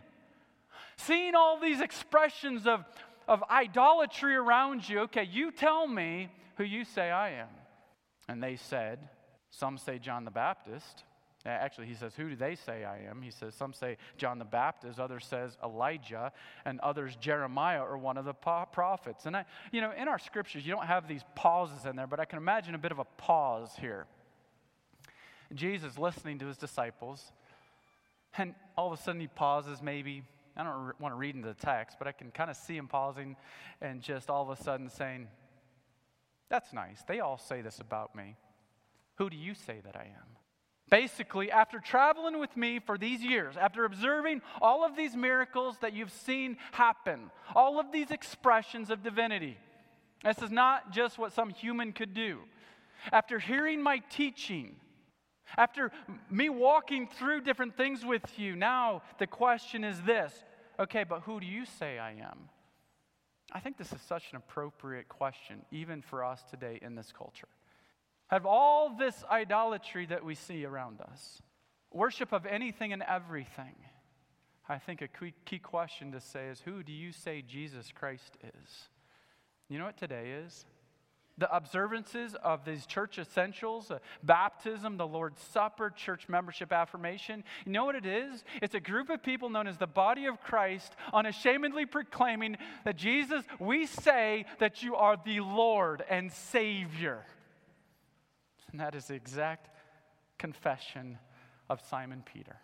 Seeing 0.97 1.33
all 1.33 1.59
these 1.59 1.81
expressions 1.81 2.67
of, 2.67 2.85
of 3.27 3.43
idolatry 3.49 4.35
around 4.35 4.87
you, 4.87 4.99
okay, 4.99 5.23
you 5.23 5.51
tell 5.51 5.87
me 5.87 6.29
who 6.57 6.63
you 6.63 6.85
say 6.85 7.09
I 7.09 7.31
am. 7.31 7.49
And 8.27 8.43
they 8.43 8.55
said, 8.55 8.99
Some 9.49 9.79
say 9.79 9.97
John 9.97 10.25
the 10.25 10.31
Baptist, 10.31 11.05
Uh, 11.45 11.49
actually, 11.49 11.85
he 11.85 11.93
says, 11.93 12.13
Who 12.15 12.29
do 12.29 12.35
they 12.35 12.55
say 12.55 12.83
I 12.85 13.07
am? 13.09 13.21
He 13.21 13.29
says, 13.29 13.53
Some 13.53 13.71
say 13.71 13.97
John 14.17 14.39
the 14.39 14.45
Baptist, 14.45 14.99
others 14.99 15.25
says 15.25 15.57
Elijah, 15.63 16.31
and 16.65 16.79
others 16.79 17.15
Jeremiah 17.17 17.83
or 17.83 17.97
one 17.97 18.17
of 18.17 18.25
the 18.25 18.33
prophets. 18.33 19.25
And 19.25 19.37
I, 19.37 19.45
you 19.71 19.81
know, 19.81 19.91
in 19.91 20.07
our 20.07 20.17
scriptures, 20.17 20.65
you 20.65 20.73
don't 20.73 20.87
have 20.87 21.07
these 21.07 21.21
pauses 21.35 21.85
in 21.85 21.95
there, 21.95 22.07
but 22.07 22.19
I 22.19 22.25
can 22.25 22.37
imagine 22.37 22.73
a 22.73 22.79
bit 22.79 22.91
of 22.91 22.99
a 22.99 23.03
pause 23.17 23.71
here. 23.79 24.07
Jesus 25.53 25.99
listening 25.99 26.39
to 26.39 26.47
his 26.47 26.57
disciples, 26.57 27.31
and 28.37 28.55
all 28.75 28.91
of 28.91 28.99
a 28.99 29.01
sudden 29.01 29.21
he 29.21 29.27
pauses, 29.27 29.81
maybe. 29.81 30.23
I 30.57 30.63
don't 30.63 30.99
want 31.01 31.11
to 31.11 31.17
read 31.17 31.35
into 31.35 31.49
the 31.49 31.53
text, 31.53 31.97
but 31.99 32.07
I 32.07 32.13
can 32.13 32.31
kind 32.31 32.49
of 32.49 32.55
see 32.55 32.77
him 32.77 32.87
pausing 32.87 33.35
and 33.81 34.01
just 34.01 34.29
all 34.29 34.49
of 34.49 34.57
a 34.57 34.63
sudden 34.63 34.89
saying, 34.89 35.27
That's 36.49 36.73
nice. 36.73 37.03
They 37.07 37.19
all 37.19 37.37
say 37.37 37.61
this 37.61 37.79
about 37.79 38.15
me. 38.15 38.37
Who 39.15 39.29
do 39.29 39.35
you 39.37 39.53
say 39.53 39.81
that 39.83 39.95
I 39.95 40.05
am? 40.05 40.34
Basically, 40.89 41.51
after 41.51 41.79
traveling 41.79 42.39
with 42.39 42.55
me 42.55 42.79
for 42.79 42.97
these 42.97 43.21
years, 43.21 43.57
after 43.57 43.85
observing 43.85 44.41
all 44.61 44.85
of 44.85 44.95
these 44.95 45.15
miracles 45.15 45.77
that 45.81 45.93
you've 45.93 46.11
seen 46.11 46.57
happen, 46.71 47.31
all 47.55 47.79
of 47.79 47.91
these 47.91 48.11
expressions 48.11 48.91
of 48.91 49.01
divinity, 49.01 49.57
this 50.23 50.39
is 50.43 50.51
not 50.51 50.91
just 50.91 51.17
what 51.17 51.33
some 51.33 51.49
human 51.49 51.91
could 51.91 52.13
do. 52.13 52.39
After 53.11 53.39
hearing 53.39 53.81
my 53.81 53.97
teaching, 54.11 54.75
after 55.57 55.91
me 56.29 56.49
walking 56.49 57.07
through 57.07 57.41
different 57.41 57.75
things 57.75 58.05
with 58.05 58.37
you, 58.37 58.55
now 58.55 59.01
the 59.17 59.27
question 59.27 59.83
is 59.83 60.01
this 60.01 60.33
okay, 60.79 61.03
but 61.03 61.21
who 61.21 61.39
do 61.39 61.45
you 61.45 61.65
say 61.65 61.97
I 61.97 62.11
am? 62.11 62.49
I 63.51 63.59
think 63.59 63.77
this 63.77 63.93
is 63.93 64.01
such 64.01 64.31
an 64.31 64.37
appropriate 64.37 65.07
question, 65.07 65.65
even 65.71 66.01
for 66.01 66.23
us 66.23 66.43
today 66.49 66.79
in 66.81 66.95
this 66.95 67.11
culture 67.11 67.47
have 68.27 68.45
all 68.45 68.95
this 68.97 69.23
idolatry 69.29 70.05
that 70.07 70.25
we 70.25 70.35
see 70.35 70.65
around 70.65 71.01
us, 71.01 71.41
worship 71.91 72.31
of 72.31 72.45
anything 72.45 72.93
and 72.93 73.03
everything, 73.03 73.75
I 74.67 74.79
think 74.79 75.01
a 75.01 75.07
key 75.45 75.59
question 75.59 76.11
to 76.13 76.19
say 76.19 76.47
is 76.47 76.59
who 76.61 76.81
do 76.81 76.91
you 76.91 77.11
say 77.11 77.43
Jesus 77.43 77.91
Christ 77.93 78.37
is? 78.43 78.89
You 79.69 79.77
know 79.77 79.85
what 79.85 79.97
today 79.97 80.31
is? 80.43 80.65
the 81.37 81.53
observances 81.53 82.35
of 82.43 82.63
these 82.63 82.85
church 82.85 83.19
essentials 83.19 83.91
uh, 83.91 83.99
baptism, 84.23 84.97
the 84.97 85.07
Lord's 85.07 85.41
Supper, 85.41 85.89
church 85.89 86.29
membership 86.29 86.71
affirmation. 86.71 87.43
You 87.65 87.71
know 87.73 87.85
what 87.85 87.95
it 87.95 88.05
is? 88.05 88.43
It's 88.61 88.75
a 88.75 88.79
group 88.79 89.09
of 89.09 89.21
people 89.21 89.49
known 89.49 89.67
as 89.67 89.77
the 89.77 89.87
body 89.87 90.25
of 90.27 90.41
Christ 90.41 90.95
unashamedly 91.13 91.85
proclaiming 91.85 92.57
that 92.85 92.95
Jesus, 92.95 93.43
we 93.59 93.85
say 93.85 94.45
that 94.59 94.81
you 94.83 94.95
are 94.95 95.17
the 95.23 95.41
Lord 95.41 96.03
and 96.09 96.31
Savior. 96.31 97.25
And 98.75 98.81
that 98.81 98.93
is 98.93 99.05
the 99.05 99.13
exact 99.13 99.69
confession 100.37 101.17
of 101.69 101.79
Simon 101.89 102.21
Peter. 102.25 102.57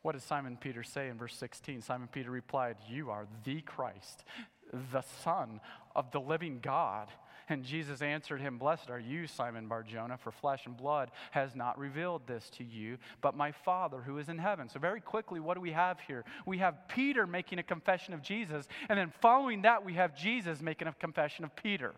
What 0.00 0.12
does 0.12 0.24
Simon 0.24 0.56
Peter 0.56 0.82
say 0.82 1.10
in 1.10 1.18
verse 1.18 1.36
16? 1.36 1.82
Simon 1.82 2.08
Peter 2.10 2.30
replied, 2.30 2.76
You 2.88 3.10
are 3.10 3.26
the 3.44 3.60
Christ, 3.60 4.24
the 4.72 5.02
Son 5.22 5.60
of 5.94 6.10
the 6.12 6.18
living 6.18 6.60
God. 6.62 7.08
And 7.50 7.62
Jesus 7.62 8.00
answered 8.00 8.40
him, 8.40 8.56
Blessed 8.56 8.88
are 8.88 8.98
you, 8.98 9.26
Simon 9.26 9.68
Barjona, 9.68 10.16
for 10.16 10.32
flesh 10.32 10.64
and 10.64 10.74
blood 10.74 11.10
has 11.32 11.54
not 11.54 11.78
revealed 11.78 12.26
this 12.26 12.48
to 12.56 12.64
you, 12.64 12.96
but 13.20 13.36
my 13.36 13.52
Father 13.52 14.00
who 14.00 14.16
is 14.16 14.30
in 14.30 14.38
heaven. 14.38 14.70
So, 14.70 14.80
very 14.80 15.02
quickly, 15.02 15.40
what 15.40 15.56
do 15.56 15.60
we 15.60 15.72
have 15.72 16.00
here? 16.00 16.24
We 16.46 16.56
have 16.56 16.88
Peter 16.88 17.26
making 17.26 17.58
a 17.58 17.62
confession 17.62 18.14
of 18.14 18.22
Jesus, 18.22 18.66
and 18.88 18.98
then 18.98 19.12
following 19.20 19.60
that, 19.62 19.84
we 19.84 19.92
have 19.92 20.16
Jesus 20.16 20.62
making 20.62 20.88
a 20.88 20.92
confession 20.94 21.44
of 21.44 21.54
Peter. 21.54 21.94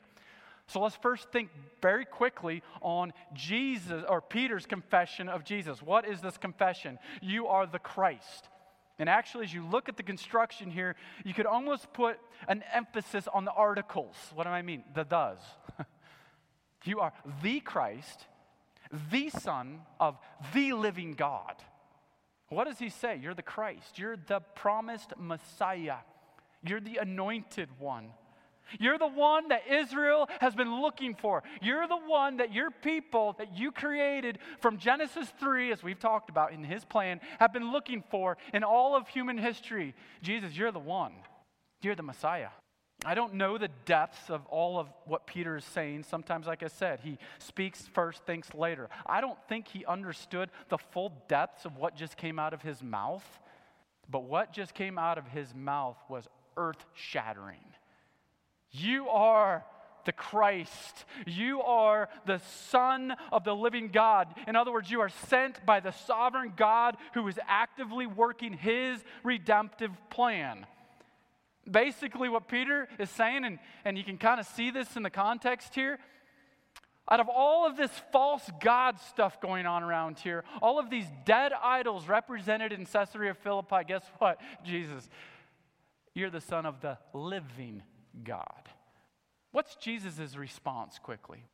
So 0.69 0.81
let's 0.81 0.97
first 0.97 1.33
think 1.33 1.51
very 1.81 2.05
quickly 2.05 2.63
on 2.83 3.13
Jesus 3.33 4.05
or 4.07 4.21
Peter's 4.21 4.67
confession 4.67 5.29
of 5.29 5.43
Jesus. 5.43 5.83
What 5.83 6.07
is 6.07 6.21
this 6.21 6.37
confession? 6.37 6.99
You 7.23 7.47
are 7.47 7.67
the 7.67 7.79
Christ. 7.79 8.49
And 8.99 9.09
actually, 9.09 9.45
as 9.45 9.55
you 9.55 9.65
look 9.65 9.89
at 9.89 9.97
the 9.97 10.03
construction 10.03 10.71
here, 10.71 10.95
you 11.25 11.33
could 11.33 11.47
almost 11.47 11.93
put 11.95 12.19
an 12.49 12.63
emphasis 12.73 13.27
on 13.33 13.47
the 13.47 13.53
articles. 13.53 14.17
What 14.35 14.45
do 14.45 14.51
I 14.51 14.61
mean? 14.63 14.85
The 14.95 15.05
does. 15.05 15.39
you 16.85 17.01
are 17.01 17.13
the 17.43 17.61
Christ, 17.61 18.27
the 19.11 19.31
Son 19.31 19.81
of 19.99 20.19
the 20.53 20.75
living 20.75 21.13
God. 21.13 21.55
What 22.51 22.65
does 22.65 22.79
he 22.79 22.91
say? 22.91 23.19
You're 23.23 23.35
the 23.35 23.43
Christ. 23.43 23.99
You're 23.99 24.17
the 24.17 24.41
promised 24.41 25.15
Messiah. 25.17 25.99
You're 26.63 26.81
the 26.81 26.99
anointed 26.99 27.69
one. 27.79 28.11
You're 28.79 28.99
the 28.99 29.07
one 29.07 29.49
that 29.49 29.63
Israel 29.71 30.29
has 30.41 30.55
been 30.55 30.81
looking 30.81 31.15
for. 31.15 31.43
You're 31.63 31.89
the 31.89 31.97
one 31.97 32.39
that 32.39 32.53
your 32.53 32.71
people 32.71 33.35
that 33.39 33.57
you 33.59 33.73
created 33.73 34.39
from 34.61 34.79
Genesis 34.79 35.33
3, 35.41 35.73
as 35.73 35.83
we've 35.83 35.99
talked 35.99 36.31
about 36.31 36.53
in 36.53 36.65
his 36.65 36.85
plan, 36.85 37.21
have 37.39 37.53
been 37.53 37.73
looking 37.73 38.03
for 38.11 38.37
in 38.53 38.65
all 38.65 38.97
of 38.97 39.09
human 39.09 39.39
history. 39.39 39.95
Jesus, 40.23 40.57
you're 40.57 40.73
the 40.73 40.79
one. 40.79 41.13
You're 41.83 41.95
the 41.95 42.03
Messiah. 42.03 42.49
I 43.05 43.15
don't 43.15 43.35
know 43.35 43.59
the 43.59 43.71
depths 43.85 44.29
of 44.29 44.45
all 44.47 44.79
of 44.79 44.89
what 45.05 45.27
Peter 45.27 45.57
is 45.57 45.65
saying. 45.65 46.03
Sometimes, 46.03 46.49
like 46.49 46.65
I 46.65 46.67
said, 46.67 46.99
he 47.01 47.19
speaks 47.39 47.87
first, 47.87 48.25
thinks 48.25 48.53
later. 48.55 48.89
I 49.07 49.21
don't 49.21 49.39
think 49.49 49.69
he 49.69 49.85
understood 49.85 50.51
the 50.69 50.79
full 50.79 51.13
depths 51.29 51.65
of 51.65 51.77
what 51.77 51.95
just 51.95 52.17
came 52.17 52.41
out 52.41 52.53
of 52.53 52.63
his 52.63 52.83
mouth. 52.83 53.25
But 54.11 54.25
what 54.25 54.53
just 54.53 54.75
came 54.75 54.99
out 54.99 55.17
of 55.17 55.29
his 55.29 55.55
mouth 55.55 55.97
was 56.09 56.27
earth 56.57 56.85
shattering. 56.93 57.65
You 58.71 59.09
are 59.09 59.65
the 60.05 60.13
Christ. 60.13 61.05
You 61.27 61.61
are 61.61 62.09
the 62.25 62.41
Son 62.71 63.15
of 63.31 63.45
the 63.45 63.55
living 63.55 63.89
God. 63.89 64.29
In 64.47 64.57
other 64.57 64.73
words, 64.73 64.91
you 64.91 65.01
are 65.01 65.11
sent 65.29 65.65
by 65.67 65.81
the 65.81 65.93
sovereign 65.93 66.55
God 66.57 66.97
who 67.13 67.29
is 67.29 67.39
actively 67.47 68.07
working 68.07 68.55
his 68.55 69.05
redemptive 69.23 69.91
plan. 70.09 70.67
Basically, 71.71 72.31
what 72.31 72.49
Peter 72.49 72.89
is 72.99 73.11
saying, 73.11 73.45
and, 73.45 73.59
and 73.85 73.99
you 73.99 74.05
can 74.05 74.17
kind 74.17 74.41
of 74.41 74.47
see 74.47 74.71
this 74.71 74.97
in 74.97 75.03
the 75.03 75.11
context 75.11 75.75
here. 75.75 75.99
Out 77.11 77.21
of 77.21 77.29
all 77.29 77.67
of 77.67 77.77
this 77.77 77.91
false 78.11 78.49
God 78.61 78.99
stuff 79.01 79.41
going 79.43 79.67
on 79.67 79.83
around 79.83 80.19
here, 80.19 80.45
all 80.63 80.79
of 80.79 80.89
these 80.89 81.07
dead 81.27 81.53
idols 81.63 82.09
represented 82.09 82.73
in 82.73 82.87
Caesarea 82.87 83.35
Philippi, 83.35 83.85
guess 83.87 84.05
what? 84.19 84.41
Jesus, 84.65 85.09
you're 86.15 86.31
the 86.31 86.41
Son 86.41 86.65
of 86.65 86.81
the 86.81 86.97
living 87.13 87.83
God. 88.25 88.69
What's 89.53 89.77
Jesus' 89.77 90.37
response 90.37 90.99
quickly? 90.99 91.45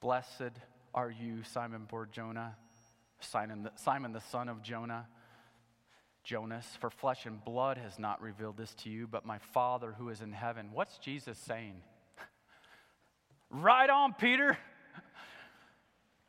Blessed 0.00 0.52
are 0.94 1.10
you, 1.10 1.42
Simon 1.44 1.86
Barjona, 1.90 2.56
Simon 3.20 3.64
the, 3.64 3.72
Simon 3.76 4.12
the 4.12 4.20
son 4.20 4.48
of 4.48 4.62
Jonah. 4.62 5.06
Jonas, 6.22 6.66
for 6.80 6.90
flesh 6.90 7.24
and 7.24 7.42
blood 7.44 7.78
has 7.78 7.98
not 7.98 8.20
revealed 8.20 8.56
this 8.56 8.74
to 8.74 8.90
you, 8.90 9.06
but 9.06 9.24
my 9.24 9.38
Father 9.38 9.94
who 9.96 10.10
is 10.10 10.20
in 10.20 10.32
heaven. 10.32 10.70
What's 10.72 10.98
Jesus 10.98 11.38
saying? 11.38 11.80
right 13.50 13.88
on, 13.88 14.12
Peter. 14.12 14.58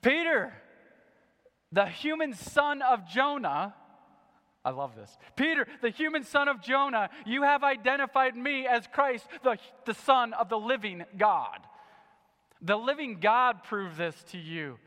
Peter, 0.01 0.53
the 1.71 1.85
human 1.85 2.33
son 2.33 2.81
of 2.81 3.07
Jonah, 3.07 3.75
I 4.63 4.69
love 4.69 4.95
this. 4.95 5.17
Peter, 5.35 5.67
the 5.81 5.89
human 5.89 6.23
son 6.23 6.47
of 6.47 6.61
Jonah, 6.61 7.09
you 7.25 7.43
have 7.43 7.63
identified 7.63 8.35
me 8.35 8.67
as 8.67 8.85
Christ, 8.87 9.25
the, 9.43 9.57
the 9.85 9.93
Son 9.93 10.33
of 10.33 10.49
the 10.49 10.59
living 10.59 11.03
God. 11.17 11.59
The 12.61 12.77
living 12.77 13.19
God 13.19 13.63
proved 13.63 13.97
this 13.97 14.15
to 14.31 14.37
you. 14.37 14.77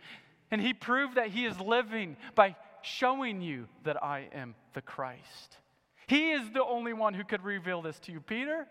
And 0.51 0.61
he 0.61 0.73
proved 0.73 1.17
that 1.17 1.29
he 1.29 1.45
is 1.45 1.59
living 1.59 2.17
by 2.37 2.55
showing 2.83 3.41
you 3.41 3.67
that 3.83 4.03
I 4.03 4.29
am 4.33 4.55
the 4.75 4.83
Christ. 4.83 5.59
He 6.07 6.31
is 6.31 6.51
the 6.53 6.65
only 6.65 6.93
one 6.93 7.15
who 7.15 7.25
could 7.25 7.43
reveal 7.43 7.83
this 7.83 7.99
to 8.01 8.13
you, 8.13 8.21
Peter. 8.21 8.69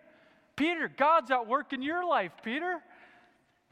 Peter, 0.55 0.89
God's 0.95 1.31
at 1.31 1.47
work 1.47 1.73
in 1.73 1.81
your 1.81 2.05
life, 2.05 2.31
Peter. 2.43 2.79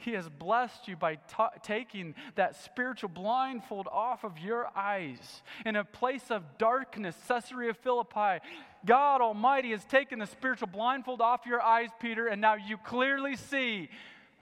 He 0.02 0.14
has 0.14 0.28
blessed 0.28 0.88
you 0.88 0.96
by 0.96 1.16
ta- 1.28 1.52
taking 1.64 2.16
that 2.36 2.56
spiritual 2.56 3.10
blindfold 3.10 3.88
off 3.92 4.24
of 4.24 4.40
your 4.40 4.68
eyes. 4.76 5.44
In 5.66 5.76
a 5.76 5.84
place 5.84 6.32
of 6.32 6.58
darkness, 6.58 7.16
Caesarea 7.28 7.74
Philippi, 7.74 8.44
God 8.86 9.22
Almighty 9.22 9.72
has 9.72 9.86
taken 9.86 10.20
the 10.20 10.26
spiritual 10.26 10.68
blindfold 10.68 11.22
off 11.22 11.46
your 11.46 11.62
eyes, 11.62 11.90
Peter, 12.00 12.28
and 12.28 12.42
now 12.42 12.56
you 12.56 12.78
clearly 12.78 13.36
see 13.36 13.90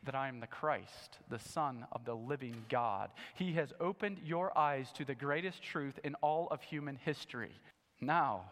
that 0.06 0.16
I 0.16 0.30
am 0.30 0.40
the 0.40 0.48
Christ, 0.48 1.18
the 1.30 1.40
Son 1.40 1.86
of 1.92 2.06
the 2.06 2.16
living 2.16 2.56
God. 2.70 3.10
He 3.36 3.54
has 3.54 3.74
opened 3.82 4.20
your 4.24 4.58
eyes 4.58 4.92
to 4.94 5.04
the 5.04 5.14
greatest 5.16 5.62
truth 5.62 6.00
in 6.06 6.16
all 6.16 6.48
of 6.52 6.62
human 6.62 6.96
history. 6.96 7.52
Now, 8.00 8.44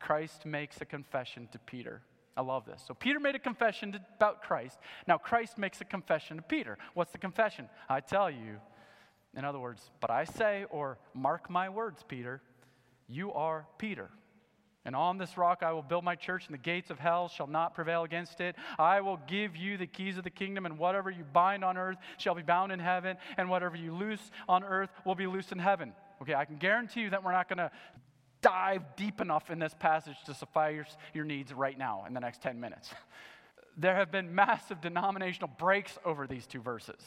Christ 0.00 0.46
makes 0.46 0.80
a 0.80 0.84
confession 0.84 1.48
to 1.52 1.58
Peter. 1.60 2.02
I 2.40 2.42
love 2.42 2.64
this. 2.64 2.82
So 2.86 2.94
Peter 2.94 3.20
made 3.20 3.34
a 3.34 3.38
confession 3.38 4.00
about 4.16 4.42
Christ. 4.42 4.78
Now 5.06 5.18
Christ 5.18 5.58
makes 5.58 5.82
a 5.82 5.84
confession 5.84 6.38
to 6.38 6.42
Peter. 6.42 6.78
What's 6.94 7.12
the 7.12 7.18
confession? 7.18 7.68
I 7.86 8.00
tell 8.00 8.30
you. 8.30 8.56
In 9.36 9.44
other 9.44 9.58
words, 9.58 9.90
but 10.00 10.10
I 10.10 10.24
say, 10.24 10.64
or 10.70 10.96
mark 11.12 11.50
my 11.50 11.68
words, 11.68 12.02
Peter, 12.08 12.40
you 13.08 13.30
are 13.34 13.66
Peter. 13.76 14.08
And 14.86 14.96
on 14.96 15.18
this 15.18 15.36
rock 15.36 15.62
I 15.62 15.74
will 15.74 15.82
build 15.82 16.02
my 16.02 16.14
church, 16.16 16.46
and 16.46 16.54
the 16.54 16.58
gates 16.58 16.88
of 16.88 16.98
hell 16.98 17.28
shall 17.28 17.46
not 17.46 17.74
prevail 17.74 18.04
against 18.04 18.40
it. 18.40 18.56
I 18.78 19.02
will 19.02 19.20
give 19.28 19.54
you 19.54 19.76
the 19.76 19.86
keys 19.86 20.16
of 20.16 20.24
the 20.24 20.30
kingdom, 20.30 20.64
and 20.64 20.78
whatever 20.78 21.10
you 21.10 21.24
bind 21.34 21.62
on 21.62 21.76
earth 21.76 21.98
shall 22.16 22.34
be 22.34 22.42
bound 22.42 22.72
in 22.72 22.80
heaven, 22.80 23.18
and 23.36 23.50
whatever 23.50 23.76
you 23.76 23.94
loose 23.94 24.30
on 24.48 24.64
earth 24.64 24.88
will 25.04 25.14
be 25.14 25.26
loosed 25.26 25.52
in 25.52 25.58
heaven. 25.58 25.92
Okay, 26.22 26.34
I 26.34 26.46
can 26.46 26.56
guarantee 26.56 27.02
you 27.02 27.10
that 27.10 27.22
we're 27.22 27.32
not 27.32 27.50
going 27.50 27.58
to 27.58 27.70
dive 28.42 28.82
deep 28.96 29.20
enough 29.20 29.50
in 29.50 29.58
this 29.58 29.74
passage 29.78 30.16
to 30.26 30.34
suffice 30.34 30.96
your 31.14 31.24
needs 31.24 31.52
right 31.52 31.78
now 31.78 32.04
in 32.06 32.14
the 32.14 32.20
next 32.20 32.42
10 32.42 32.60
minutes. 32.60 32.90
There 33.76 33.94
have 33.94 34.10
been 34.10 34.34
massive 34.34 34.80
denominational 34.80 35.48
breaks 35.56 35.96
over 36.04 36.26
these 36.26 36.46
two 36.46 36.60
verses, 36.60 37.00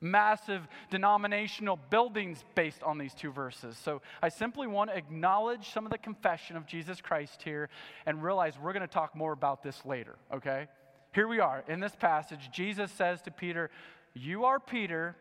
massive 0.00 0.66
denominational 0.88 1.78
buildings 1.90 2.42
based 2.54 2.82
on 2.82 2.96
these 2.96 3.12
two 3.12 3.30
verses. 3.30 3.76
So 3.76 4.00
I 4.22 4.30
simply 4.30 4.66
want 4.66 4.88
to 4.90 4.96
acknowledge 4.96 5.72
some 5.72 5.84
of 5.84 5.92
the 5.92 5.98
confession 5.98 6.56
of 6.56 6.64
Jesus 6.64 7.00
Christ 7.00 7.42
here 7.42 7.68
and 8.06 8.22
realize 8.22 8.54
we're 8.58 8.72
going 8.72 8.86
to 8.86 8.86
talk 8.86 9.14
more 9.14 9.32
about 9.32 9.62
this 9.62 9.84
later, 9.84 10.16
okay? 10.32 10.68
Here 11.12 11.28
we 11.28 11.40
are 11.40 11.64
in 11.68 11.80
this 11.80 11.96
passage. 11.96 12.50
Jesus 12.52 12.90
says 12.92 13.20
to 13.22 13.30
Peter, 13.30 13.70
You 14.14 14.44
are 14.44 14.60
Peter, 14.60 15.16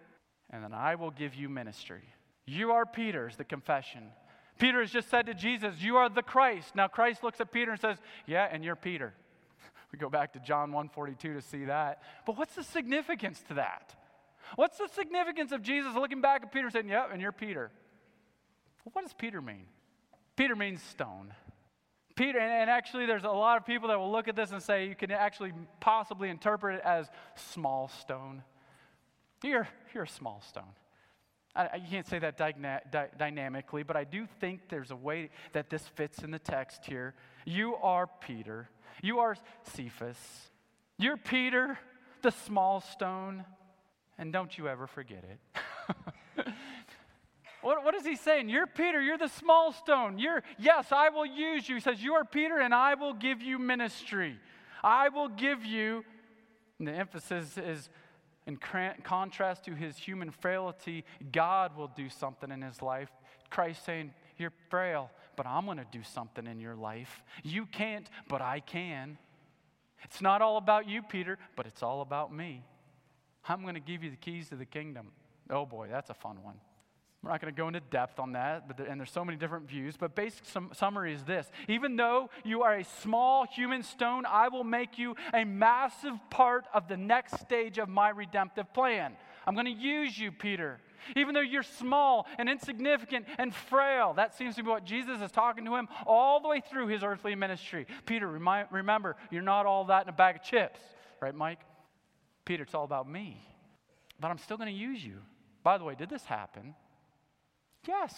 and 0.52 0.63
then 0.63 0.74
I 0.74 0.96
will 0.96 1.12
give 1.12 1.36
you 1.36 1.50
ministry. 1.50 2.04
You 2.46 2.72
are 2.72 2.86
Peter's 2.86 3.38
the 3.38 3.44
confession. 3.44 4.04
Peter 4.58 4.82
has 4.82 4.91
just 4.91 5.10
said 5.10 5.26
to 5.26 5.34
Jesus, 5.34 5.82
You 5.82 5.98
are 5.98 6.10
the 6.10 6.24
Christ. 6.24 6.76
Now 6.76 6.88
Christ 6.88 7.24
looks 7.24 7.41
at 7.41 7.52
Peter 7.52 7.72
and 7.72 7.80
says, 7.80 7.98
Yeah, 8.26 8.48
and 8.50 8.63
you're 8.63 8.76
Peter. 8.76 9.13
We 9.91 10.00
go 10.00 10.10
back 10.10 10.34
to 10.34 10.39
John 10.39 10.74
142 10.74 11.36
to 11.36 11.41
see 11.41 11.65
that. 11.65 12.02
But 12.26 12.38
what's 12.38 12.56
the 12.56 12.63
significance 12.63 13.41
to 13.48 13.54
that? 13.54 13.96
What's 14.56 14.78
the 14.78 14.89
significance 14.89 15.54
of 15.54 15.62
Jesus 15.62 15.96
looking 15.96 16.20
back 16.20 16.44
at 16.44 16.52
Peter 16.52 16.65
and 16.65 16.74
saying, 16.74 16.89
Yeah, 16.89 17.06
and 17.12 17.22
you're 17.22 17.32
Peter? 17.32 17.72
Well, 18.84 18.91
what 18.94 19.04
does 19.04 19.13
Peter 19.13 19.41
mean? 19.41 19.68
Peter 20.36 20.56
means 20.56 20.82
stone. 20.82 21.34
Peter, 22.15 22.39
and 22.39 22.70
actually, 22.70 23.06
there's 23.06 23.26
a 23.26 23.30
lot 23.30 23.58
of 23.58 23.65
people 23.65 23.89
that 23.89 24.00
will 24.00 24.12
look 24.12 24.28
at 24.28 24.36
this 24.36 24.52
and 24.52 24.62
say 24.62 24.88
you 24.88 24.96
can 24.96 25.12
actually 25.12 25.52
possibly 25.82 26.30
interpret 26.30 26.76
it 26.76 26.82
as 26.86 27.10
small 27.36 27.89
stone. 27.89 28.41
You're, 29.44 29.68
you're 29.94 30.04
a 30.04 30.08
small 30.08 30.41
stone. 30.48 30.74
I, 31.56 31.78
you 31.78 31.88
can't 31.89 32.08
say 32.08 32.20
that 32.20 32.38
dyna- 32.38 32.82
dy- 32.91 33.08
dynamically, 33.18 33.84
but 33.84 33.96
I 33.96 34.04
do 34.04 34.28
think 34.39 34.68
there's 34.70 34.91
a 34.91 34.96
way 34.96 35.30
that 35.54 35.70
this 35.70 35.88
fits 35.88 36.20
in 36.20 36.32
the 36.32 36.39
text 36.39 36.86
here. 36.86 37.13
You 37.46 37.76
are 37.76 38.08
Peter. 38.08 38.70
You 39.02 39.20
are 39.20 39.36
Cephas. 39.63 40.18
You're 40.98 41.18
Peter, 41.18 41.78
the 42.22 42.32
small 42.32 42.82
stone. 42.82 43.46
And 44.18 44.34
don't 44.34 44.58
you 44.58 44.68
ever 44.68 44.88
forget 44.88 45.24
it. 45.24 46.46
what, 47.62 47.84
what 47.84 47.96
is 47.96 48.06
he 48.06 48.15
saying? 48.15 48.50
You're 48.50 48.68
Peter, 48.68 49.02
you're 49.02 49.18
the 49.18 49.28
small 49.28 49.72
stone. 49.72 50.20
You're, 50.20 50.44
yes, 50.58 50.88
I 50.91 51.10
will 51.10 51.26
use 51.26 51.68
you. 51.68 51.76
He 51.76 51.82
says, 51.82 52.02
You 52.02 52.13
are 52.13 52.26
Peter, 52.26 52.60
and 52.60 52.74
I 52.74 52.96
will 52.96 53.13
give 53.13 53.41
you 53.41 53.60
ministry. 53.60 54.39
I 54.84 55.10
will 55.10 55.30
give 55.30 55.65
you, 55.65 56.04
and 56.80 56.88
the 56.88 56.94
emphasis 56.94 57.58
is 57.58 57.89
in 58.47 58.58
contrast 59.03 59.63
to 59.65 59.73
his 59.73 59.97
human 59.97 60.29
frailty, 60.31 61.03
God 61.31 61.75
will 61.75 61.91
do 61.95 62.10
something 62.10 62.51
in 62.51 62.62
his 62.62 62.81
life. 62.81 63.10
Christ 63.49 63.84
saying, 63.86 64.13
You're 64.38 64.53
frail, 64.69 65.10
but 65.36 65.47
I'm 65.47 65.65
going 65.65 65.77
to 65.77 65.88
do 65.91 66.03
something 66.03 66.45
in 66.45 66.60
your 66.60 66.75
life. 66.75 67.23
You 67.43 67.65
can't, 67.65 68.08
but 68.27 68.41
I 68.41 68.60
can. 68.60 69.17
It's 70.03 70.21
not 70.21 70.41
all 70.41 70.58
about 70.58 70.88
you, 70.88 71.01
Peter, 71.01 71.39
but 71.55 71.65
it's 71.65 71.81
all 71.81 72.01
about 72.01 72.34
me. 72.34 72.63
I'm 73.47 73.62
going 73.62 73.75
to 73.75 73.79
give 73.79 74.03
you 74.03 74.12
the 74.12 74.15
keys 74.15 74.49
to 74.49 74.55
the 74.55 74.65
kingdom. 74.65 75.08
Oh 75.49 75.65
boy, 75.65 75.88
that's 75.89 76.10
a 76.10 76.15
fun 76.15 76.43
one. 76.43 76.55
We're 77.26 77.32
not 77.32 77.42
going 77.42 77.52
to 77.52 77.60
go 77.60 77.68
into 77.68 77.80
depth 77.80 78.20
on 78.20 78.34
that, 78.34 78.68
but 78.68 78.78
there, 78.78 78.86
and 78.86 79.00
there's 79.00 79.10
so 79.10 79.26
many 79.26 79.36
different 79.36 79.68
views. 79.68 79.96
But 79.98 80.14
basic 80.14 80.46
sum, 80.46 80.70
summary 80.74 81.12
is 81.12 81.24
this: 81.24 81.50
even 81.68 81.96
though 81.96 82.30
you 82.44 82.62
are 82.62 82.76
a 82.76 82.84
small 82.84 83.48
human 83.48 83.82
stone, 83.82 84.26
I 84.28 84.50
will 84.50 84.64
make 84.64 85.00
you 85.00 85.16
a 85.34 85.44
massive 85.44 86.14
part 86.30 86.66
of 86.72 86.88
the 86.88 86.98
next 86.98 87.40
stage 87.40 87.80
of 87.80 87.90
my 87.90 88.10
redemptive 88.10 88.72
plan. 88.76 89.16
I'm 89.48 89.56
going 89.56 89.66
to 89.66 89.72
use 89.72 90.16
you, 90.20 90.32
Peter. 90.32 90.80
Even 91.16 91.34
though 91.34 91.42
you're 91.42 91.64
small 91.64 92.28
and 92.38 92.48
insignificant 92.48 93.26
and 93.40 93.56
frail, 93.56 94.14
that 94.14 94.36
seems 94.38 94.56
to 94.58 94.64
be 94.64 94.70
what 94.70 94.86
Jesus 94.86 95.20
is 95.20 95.32
talking 95.32 95.66
to 95.66 95.76
him 95.76 95.88
all 96.06 96.40
the 96.40 96.48
way 96.48 96.62
through 96.70 96.88
his 96.88 97.04
earthly 97.04 97.34
ministry. 97.34 97.88
Peter, 98.06 98.28
remember, 98.28 99.16
you're 99.32 99.42
not 99.42 99.66
all 99.66 99.86
that 99.86 100.04
in 100.04 100.10
a 100.10 100.14
bag 100.14 100.36
of 100.36 100.44
chips, 100.44 100.80
right, 101.22 101.34
Mike? 101.34 101.60
Peter, 102.44 102.62
it's 102.62 102.76
all 102.76 102.86
about 102.86 103.10
me, 103.10 103.42
but 104.20 104.30
I'm 104.30 104.38
still 104.38 104.58
going 104.58 104.72
to 104.72 104.80
use 104.80 105.04
you. 105.04 105.18
By 105.64 105.80
the 105.80 105.84
way, 105.84 105.96
did 105.96 106.10
this 106.10 106.26
happen? 106.26 106.76
Yes. 107.88 108.13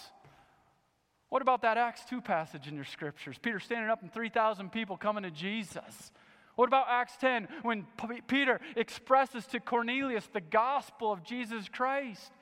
What 1.28 1.42
about 1.42 1.62
that 1.62 1.76
Acts 1.76 2.02
2 2.08 2.20
passage 2.20 2.68
in 2.68 2.74
your 2.74 2.84
scriptures? 2.84 3.36
Peter 3.40 3.60
standing 3.60 3.90
up 3.90 4.02
and 4.02 4.12
3,000 4.12 4.72
people 4.72 4.96
coming 4.96 5.24
to 5.24 5.30
Jesus. 5.30 6.12
What 6.56 6.68
about 6.68 6.86
Acts 6.88 7.16
10 7.18 7.48
when 7.62 7.86
P- 7.96 8.22
Peter 8.26 8.60
expresses 8.76 9.46
to 9.48 9.60
Cornelius 9.60 10.26
the 10.32 10.40
gospel 10.40 11.12
of 11.12 11.22
Jesus 11.22 11.68
Christ? 11.68 12.32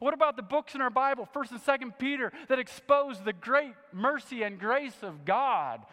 What 0.00 0.14
about 0.14 0.36
the 0.36 0.42
books 0.42 0.74
in 0.74 0.80
our 0.80 0.90
Bible, 0.90 1.28
1st 1.34 1.50
and 1.52 1.60
2nd 1.60 1.98
Peter, 1.98 2.32
that 2.48 2.58
expose 2.58 3.20
the 3.20 3.32
great 3.32 3.74
mercy 3.92 4.42
and 4.42 4.58
grace 4.58 5.02
of 5.02 5.24
God? 5.24 5.84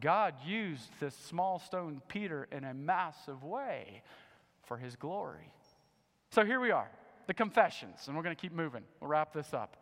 God 0.00 0.34
used 0.44 0.90
this 0.98 1.14
small 1.14 1.60
stone 1.60 2.02
Peter 2.08 2.48
in 2.50 2.64
a 2.64 2.74
massive 2.74 3.44
way 3.44 4.02
for 4.64 4.76
his 4.76 4.96
glory. 4.96 5.52
So 6.30 6.44
here 6.44 6.58
we 6.58 6.72
are, 6.72 6.90
the 7.28 7.34
confessions, 7.34 8.08
and 8.08 8.16
we're 8.16 8.24
going 8.24 8.34
to 8.34 8.40
keep 8.40 8.52
moving. 8.52 8.82
We'll 9.00 9.10
wrap 9.10 9.32
this 9.32 9.54
up 9.54 9.76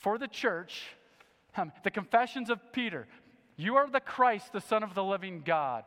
for 0.00 0.18
the 0.18 0.28
church 0.28 0.82
um, 1.56 1.72
the 1.84 1.90
confessions 1.90 2.50
of 2.50 2.60
Peter. 2.72 3.06
You 3.56 3.76
are 3.76 3.88
the 3.88 4.00
Christ, 4.00 4.52
the 4.52 4.60
Son 4.60 4.82
of 4.82 4.94
the 4.94 5.04
living 5.04 5.42
God. 5.44 5.84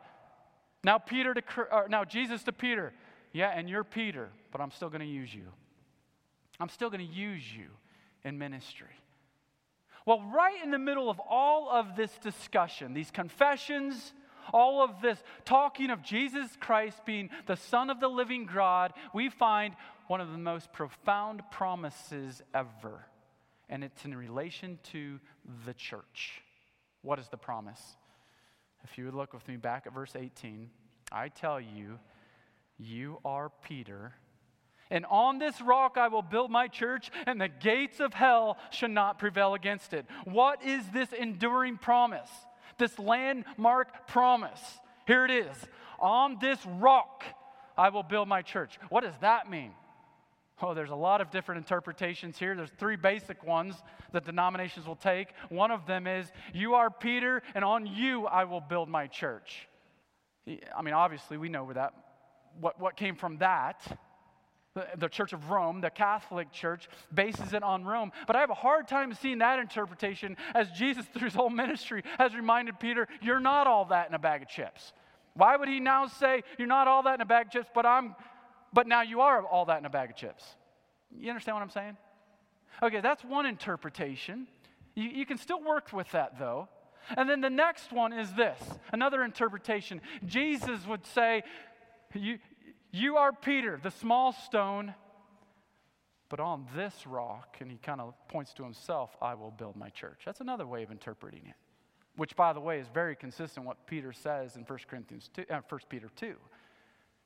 Now, 0.82 0.98
Peter 0.98 1.34
to, 1.34 1.42
now 1.88 2.04
Jesus 2.04 2.42
to 2.44 2.52
Peter. 2.52 2.92
Yeah, 3.32 3.50
and 3.50 3.68
you're 3.68 3.84
Peter, 3.84 4.28
but 4.52 4.60
I'm 4.60 4.70
still 4.70 4.88
going 4.88 5.00
to 5.00 5.06
use 5.06 5.34
you. 5.34 5.46
I'm 6.60 6.68
still 6.68 6.90
going 6.90 7.06
to 7.06 7.12
use 7.12 7.42
you 7.52 7.66
in 8.22 8.38
ministry. 8.38 8.86
Well, 10.06 10.22
right 10.22 10.62
in 10.62 10.70
the 10.70 10.78
middle 10.78 11.10
of 11.10 11.18
all 11.18 11.70
of 11.70 11.96
this 11.96 12.12
discussion, 12.18 12.94
these 12.94 13.10
confessions, 13.10 14.12
all 14.52 14.84
of 14.84 15.00
this 15.00 15.18
talking 15.44 15.90
of 15.90 16.02
Jesus 16.02 16.50
Christ 16.60 17.04
being 17.06 17.30
the 17.46 17.56
Son 17.56 17.90
of 17.90 17.98
the 17.98 18.08
living 18.08 18.46
God, 18.46 18.92
we 19.14 19.30
find 19.30 19.74
one 20.06 20.20
of 20.20 20.30
the 20.30 20.38
most 20.38 20.72
profound 20.72 21.42
promises 21.50 22.42
ever 22.52 23.06
and 23.68 23.84
it's 23.84 24.04
in 24.04 24.16
relation 24.16 24.78
to 24.92 25.20
the 25.66 25.74
church. 25.74 26.42
What 27.02 27.18
is 27.18 27.28
the 27.28 27.36
promise? 27.36 27.80
If 28.84 28.98
you 28.98 29.06
would 29.06 29.14
look 29.14 29.32
with 29.32 29.46
me 29.48 29.56
back 29.56 29.86
at 29.86 29.94
verse 29.94 30.14
18, 30.14 30.70
I 31.10 31.28
tell 31.28 31.60
you, 31.60 31.98
you 32.78 33.18
are 33.24 33.50
Peter. 33.66 34.12
And 34.90 35.06
on 35.06 35.38
this 35.38 35.60
rock 35.60 35.96
I 35.96 36.08
will 36.08 36.22
build 36.22 36.50
my 36.50 36.68
church, 36.68 37.10
and 37.26 37.40
the 37.40 37.48
gates 37.48 38.00
of 38.00 38.14
hell 38.14 38.58
shall 38.70 38.88
not 38.90 39.18
prevail 39.18 39.54
against 39.54 39.94
it. 39.94 40.06
What 40.24 40.62
is 40.62 40.82
this 40.92 41.12
enduring 41.12 41.78
promise? 41.78 42.30
This 42.78 42.98
landmark 42.98 44.06
promise. 44.06 44.60
Here 45.06 45.24
it 45.24 45.30
is. 45.30 45.56
On 45.98 46.38
this 46.40 46.58
rock 46.66 47.24
I 47.76 47.88
will 47.88 48.02
build 48.02 48.28
my 48.28 48.42
church. 48.42 48.78
What 48.88 49.02
does 49.02 49.14
that 49.20 49.50
mean? 49.50 49.72
Oh, 50.62 50.72
there's 50.72 50.90
a 50.90 50.96
lot 50.96 51.20
of 51.20 51.30
different 51.30 51.58
interpretations 51.58 52.38
here. 52.38 52.54
There's 52.54 52.70
three 52.78 52.96
basic 52.96 53.42
ones 53.42 53.74
that 54.12 54.24
denominations 54.24 54.86
will 54.86 54.96
take. 54.96 55.28
One 55.48 55.72
of 55.72 55.84
them 55.86 56.06
is, 56.06 56.30
You 56.52 56.74
are 56.74 56.90
Peter, 56.90 57.42
and 57.54 57.64
on 57.64 57.86
you 57.86 58.26
I 58.26 58.44
will 58.44 58.60
build 58.60 58.88
my 58.88 59.08
church. 59.08 59.68
I 60.46 60.82
mean, 60.82 60.94
obviously, 60.94 61.38
we 61.38 61.48
know 61.48 61.72
that, 61.72 61.92
what, 62.60 62.80
what 62.80 62.96
came 62.96 63.16
from 63.16 63.38
that. 63.38 63.82
The, 64.74 64.86
the 64.96 65.08
Church 65.08 65.32
of 65.32 65.50
Rome, 65.50 65.80
the 65.80 65.90
Catholic 65.90 66.50
Church, 66.50 66.88
bases 67.12 67.52
it 67.52 67.62
on 67.62 67.84
Rome. 67.84 68.10
But 68.26 68.36
I 68.36 68.40
have 68.40 68.50
a 68.50 68.54
hard 68.54 68.88
time 68.88 69.14
seeing 69.14 69.38
that 69.38 69.58
interpretation 69.60 70.36
as 70.52 70.70
Jesus, 70.72 71.06
through 71.06 71.26
his 71.26 71.34
whole 71.34 71.50
ministry, 71.50 72.02
has 72.18 72.34
reminded 72.34 72.80
Peter, 72.80 73.08
You're 73.22 73.40
not 73.40 73.66
all 73.66 73.86
that 73.86 74.08
in 74.08 74.14
a 74.14 74.18
bag 74.18 74.42
of 74.42 74.48
chips. 74.48 74.92
Why 75.34 75.56
would 75.56 75.68
he 75.68 75.80
now 75.80 76.06
say, 76.06 76.42
You're 76.58 76.68
not 76.68 76.88
all 76.88 77.04
that 77.04 77.14
in 77.14 77.20
a 77.20 77.26
bag 77.26 77.46
of 77.46 77.52
chips, 77.52 77.68
but 77.74 77.86
I'm 77.86 78.14
but 78.74 78.86
now 78.86 79.02
you 79.02 79.20
are 79.20 79.42
all 79.42 79.64
that 79.66 79.78
in 79.78 79.86
a 79.86 79.90
bag 79.90 80.10
of 80.10 80.16
chips. 80.16 80.44
You 81.16 81.30
understand 81.30 81.56
what 81.56 81.62
I'm 81.62 81.70
saying? 81.70 81.96
Okay, 82.82 83.00
that's 83.00 83.24
one 83.24 83.46
interpretation. 83.46 84.48
You, 84.94 85.08
you 85.08 85.26
can 85.26 85.38
still 85.38 85.62
work 85.62 85.92
with 85.92 86.10
that 86.10 86.38
though. 86.38 86.68
And 87.16 87.28
then 87.28 87.40
the 87.40 87.50
next 87.50 87.92
one 87.92 88.12
is 88.12 88.32
this 88.32 88.58
another 88.92 89.22
interpretation. 89.22 90.00
Jesus 90.26 90.86
would 90.86 91.06
say, 91.06 91.42
You, 92.14 92.38
you 92.90 93.16
are 93.16 93.32
Peter, 93.32 93.78
the 93.82 93.90
small 93.90 94.32
stone, 94.32 94.94
but 96.28 96.40
on 96.40 96.66
this 96.74 97.06
rock, 97.06 97.58
and 97.60 97.70
he 97.70 97.76
kind 97.76 98.00
of 98.00 98.14
points 98.28 98.54
to 98.54 98.64
himself, 98.64 99.16
I 99.20 99.34
will 99.34 99.50
build 99.50 99.76
my 99.76 99.90
church. 99.90 100.22
That's 100.24 100.40
another 100.40 100.66
way 100.66 100.82
of 100.82 100.90
interpreting 100.90 101.42
it, 101.46 101.54
which, 102.16 102.34
by 102.34 102.52
the 102.52 102.60
way, 102.60 102.80
is 102.80 102.88
very 102.92 103.14
consistent 103.14 103.66
with 103.66 103.76
what 103.76 103.86
Peter 103.86 104.12
says 104.12 104.56
in 104.56 104.62
1 104.62 104.78
Corinthians 104.88 105.30
2, 105.34 105.44
uh, 105.50 105.60
1 105.68 105.80
Peter 105.88 106.08
2. 106.16 106.34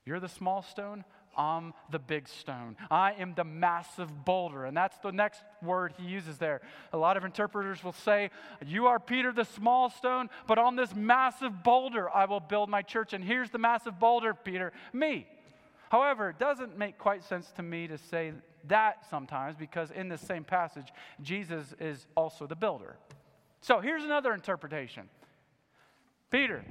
You're 0.05 0.21
the 0.21 0.29
small 0.29 0.63
stone, 0.63 1.05
I'm 1.37 1.73
the 1.91 1.99
big 1.99 2.29
stone. 2.29 2.77
I 2.91 3.13
am 3.13 3.35
the 3.35 3.45
massive 3.45 4.25
boulder. 4.25 4.65
And 4.65 4.77
that's 4.77 4.99
the 4.99 5.13
next 5.13 5.43
word 5.63 5.95
he 5.99 6.05
uses 6.05 6.39
there. 6.39 6.61
A 6.93 6.97
lot 6.97 7.17
of 7.17 7.25
interpreters 7.25 7.85
will 7.85 7.93
say, 7.93 8.31
You 8.67 8.87
are 8.87 8.99
Peter, 8.99 9.33
the 9.33 9.45
small 9.45 9.91
stone, 9.91 10.31
but 10.47 10.59
on 10.59 10.77
this 10.77 10.95
massive 10.95 11.63
boulder 11.63 12.11
I 12.11 12.25
will 12.25 12.41
build 12.41 12.69
my 12.69 12.83
church. 12.83 13.13
And 13.13 13.25
here's 13.25 13.51
the 13.51 13.59
massive 13.59 13.99
boulder, 13.99 14.35
Peter, 14.35 14.73
me. 14.93 15.27
However, 15.91 16.31
it 16.31 16.39
doesn't 16.39 16.77
make 16.77 16.99
quite 16.99 17.25
sense 17.25 17.51
to 17.57 17.63
me 17.63 17.87
to 17.89 17.99
say 17.99 18.33
that 18.67 19.09
sometimes 19.09 19.57
because 19.57 19.91
in 19.91 20.09
this 20.09 20.21
same 20.21 20.45
passage, 20.45 20.93
Jesus 21.23 21.75
is 21.81 22.07
also 22.15 22.47
the 22.47 22.57
builder. 22.57 22.97
So 23.61 23.81
here's 23.81 24.05
another 24.05 24.35
interpretation 24.35 25.09
Peter, 26.31 26.65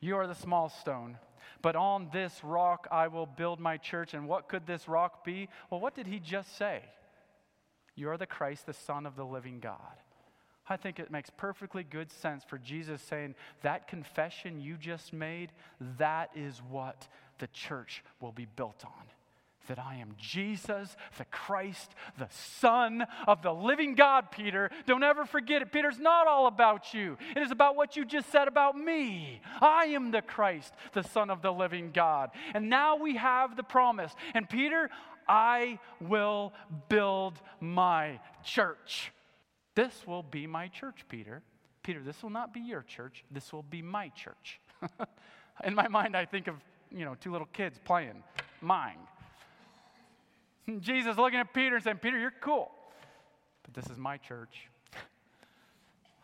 you 0.00 0.16
are 0.16 0.26
the 0.26 0.34
small 0.34 0.68
stone, 0.68 1.18
but 1.62 1.76
on 1.76 2.08
this 2.12 2.42
rock 2.42 2.88
I 2.90 3.08
will 3.08 3.26
build 3.26 3.60
my 3.60 3.76
church. 3.76 4.14
And 4.14 4.28
what 4.28 4.48
could 4.48 4.66
this 4.66 4.88
rock 4.88 5.24
be? 5.24 5.48
Well, 5.70 5.80
what 5.80 5.94
did 5.94 6.06
he 6.06 6.18
just 6.18 6.56
say? 6.56 6.82
You 7.94 8.10
are 8.10 8.18
the 8.18 8.26
Christ, 8.26 8.66
the 8.66 8.72
Son 8.72 9.06
of 9.06 9.16
the 9.16 9.24
living 9.24 9.58
God. 9.60 9.78
I 10.68 10.76
think 10.76 10.98
it 10.98 11.10
makes 11.10 11.30
perfectly 11.30 11.84
good 11.84 12.10
sense 12.10 12.42
for 12.44 12.58
Jesus 12.58 13.00
saying, 13.00 13.34
That 13.62 13.88
confession 13.88 14.60
you 14.60 14.76
just 14.76 15.12
made, 15.12 15.52
that 15.98 16.30
is 16.34 16.60
what 16.68 17.06
the 17.38 17.46
church 17.48 18.02
will 18.20 18.32
be 18.32 18.46
built 18.56 18.84
on 18.84 19.15
that 19.66 19.78
I 19.78 19.96
am 19.96 20.14
Jesus, 20.18 20.96
the 21.18 21.24
Christ, 21.26 21.94
the 22.18 22.28
Son 22.30 23.06
of 23.26 23.42
the 23.42 23.52
living 23.52 23.94
God, 23.94 24.30
Peter. 24.30 24.70
Don't 24.86 25.02
ever 25.02 25.24
forget 25.24 25.62
it. 25.62 25.72
Peter's 25.72 25.98
not 25.98 26.26
all 26.26 26.46
about 26.46 26.94
you, 26.94 27.16
it 27.34 27.42
is 27.42 27.50
about 27.50 27.76
what 27.76 27.96
you 27.96 28.04
just 28.04 28.30
said 28.30 28.48
about 28.48 28.76
me. 28.76 29.40
I 29.60 29.86
am 29.86 30.10
the 30.10 30.22
Christ, 30.22 30.72
the 30.92 31.02
Son 31.02 31.30
of 31.30 31.42
the 31.42 31.52
living 31.52 31.90
God. 31.92 32.30
And 32.54 32.68
now 32.68 32.96
we 32.96 33.16
have 33.16 33.56
the 33.56 33.62
promise. 33.62 34.12
And 34.34 34.48
Peter, 34.48 34.90
I 35.28 35.78
will 36.00 36.52
build 36.88 37.34
my 37.60 38.20
church. 38.44 39.12
This 39.74 40.06
will 40.06 40.22
be 40.22 40.46
my 40.46 40.68
church, 40.68 41.04
Peter. 41.08 41.42
Peter, 41.82 42.02
this 42.02 42.22
will 42.22 42.30
not 42.30 42.54
be 42.54 42.60
your 42.60 42.82
church. 42.82 43.24
This 43.30 43.52
will 43.52 43.62
be 43.62 43.82
my 43.82 44.08
church. 44.08 44.60
In 45.64 45.74
my 45.74 45.88
mind, 45.88 46.16
I 46.16 46.24
think 46.24 46.48
of, 46.48 46.56
you 46.90 47.04
know, 47.04 47.14
two 47.14 47.30
little 47.30 47.48
kids 47.52 47.78
playing 47.84 48.22
mine. 48.60 48.98
Jesus 50.80 51.16
looking 51.16 51.38
at 51.38 51.52
Peter 51.52 51.76
and 51.76 51.84
saying, 51.84 51.98
Peter, 51.98 52.18
you're 52.18 52.34
cool, 52.40 52.70
but 53.62 53.74
this 53.74 53.90
is 53.90 53.98
my 53.98 54.16
church. 54.16 54.68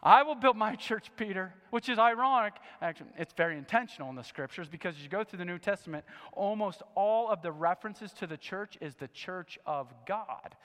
I 0.04 0.24
will 0.24 0.34
build 0.34 0.56
my 0.56 0.74
church, 0.74 1.12
Peter, 1.16 1.54
which 1.70 1.88
is 1.88 1.96
ironic. 1.96 2.54
Actually, 2.80 3.10
it's 3.16 3.32
very 3.34 3.56
intentional 3.56 4.10
in 4.10 4.16
the 4.16 4.24
scriptures 4.24 4.68
because 4.68 4.96
as 4.96 5.02
you 5.02 5.08
go 5.08 5.22
through 5.22 5.38
the 5.38 5.44
New 5.44 5.60
Testament, 5.60 6.04
almost 6.32 6.82
all 6.96 7.28
of 7.28 7.40
the 7.40 7.52
references 7.52 8.12
to 8.14 8.26
the 8.26 8.36
church 8.36 8.76
is 8.80 8.96
the 8.96 9.06
church 9.08 9.60
of 9.64 9.92
God. 10.04 10.56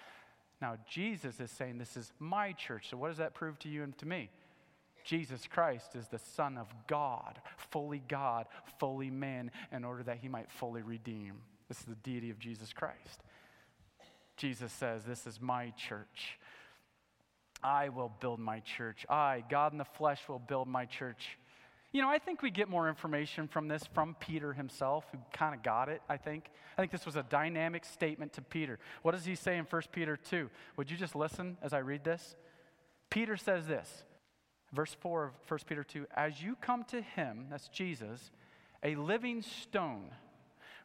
Now, 0.60 0.78
Jesus 0.90 1.40
is 1.40 1.52
saying, 1.52 1.78
This 1.78 1.96
is 1.96 2.12
my 2.18 2.52
church. 2.54 2.90
So, 2.90 2.98
what 2.98 3.10
does 3.10 3.18
that 3.18 3.36
prove 3.36 3.60
to 3.60 3.70
you 3.70 3.84
and 3.84 3.96
to 4.00 4.08
me? 4.08 4.32
Jesus 5.04 5.48
Christ 5.48 5.96
is 5.96 6.08
the 6.08 6.20
Son 6.20 6.58
of 6.58 6.68
God, 6.88 7.40
fully 7.72 8.02
God, 8.08 8.48
fully 8.80 9.12
man, 9.12 9.52
in 9.72 9.86
order 9.86 10.02
that 10.04 10.18
he 10.18 10.28
might 10.28 10.52
fully 10.52 10.82
redeem. 10.82 11.36
This 11.70 11.80
is 11.80 11.86
the 11.86 11.96
deity 11.96 12.32
of 12.32 12.40
Jesus 12.40 12.74
Christ. 12.74 13.24
Jesus 14.38 14.72
says, 14.72 15.04
This 15.04 15.28
is 15.28 15.42
my 15.42 15.72
church. 15.72 16.40
I 17.64 17.90
will 17.90 18.12
build 18.20 18.40
my 18.40 18.60
church. 18.60 19.06
I, 19.10 19.44
God 19.50 19.72
in 19.72 19.80
the 19.80 19.86
flesh, 19.86 20.22
will 20.30 20.40
build 20.40 20.68
my 20.68 20.86
church. 20.86 21.38
You 21.92 22.02
know, 22.02 22.10
I 22.10 22.20
think 22.20 22.42
we 22.42 22.52
get 22.52 22.70
more 22.70 22.88
information 22.88 23.48
from 23.48 23.68
this 23.68 23.84
from 23.94 24.16
Peter 24.20 24.54
himself, 24.54 25.06
who 25.12 25.18
kind 25.34 25.56
of 25.56 25.64
got 25.64 25.90
it, 25.90 26.02
I 26.08 26.18
think. 26.18 26.52
I 26.78 26.82
think 26.82 26.92
this 26.92 27.06
was 27.06 27.16
a 27.16 27.24
dynamic 27.24 27.86
statement 27.86 28.34
to 28.34 28.42
Peter. 28.42 28.78
What 29.02 29.14
does 29.14 29.26
he 29.26 29.36
say 29.36 29.58
in 29.58 29.66
1 29.66 29.82
Peter 29.92 30.16
2? 30.16 30.50
Would 30.76 30.92
you 30.92 30.98
just 30.98 31.16
listen 31.16 31.58
as 31.62 31.74
I 31.74 31.80
read 31.80 32.04
this? 32.04 32.36
Peter 33.10 33.38
says 33.38 33.66
this, 33.66 34.04
verse 34.74 34.96
4 35.00 35.26
of 35.26 35.32
1 35.48 35.60
Peter 35.66 35.84
2 35.84 36.06
As 36.16 36.42
you 36.42 36.56
come 36.62 36.84
to 36.86 37.02
him, 37.02 37.48
that's 37.50 37.70
Jesus, 37.70 38.32
a 38.84 38.96
living 38.96 39.42
stone, 39.42 40.12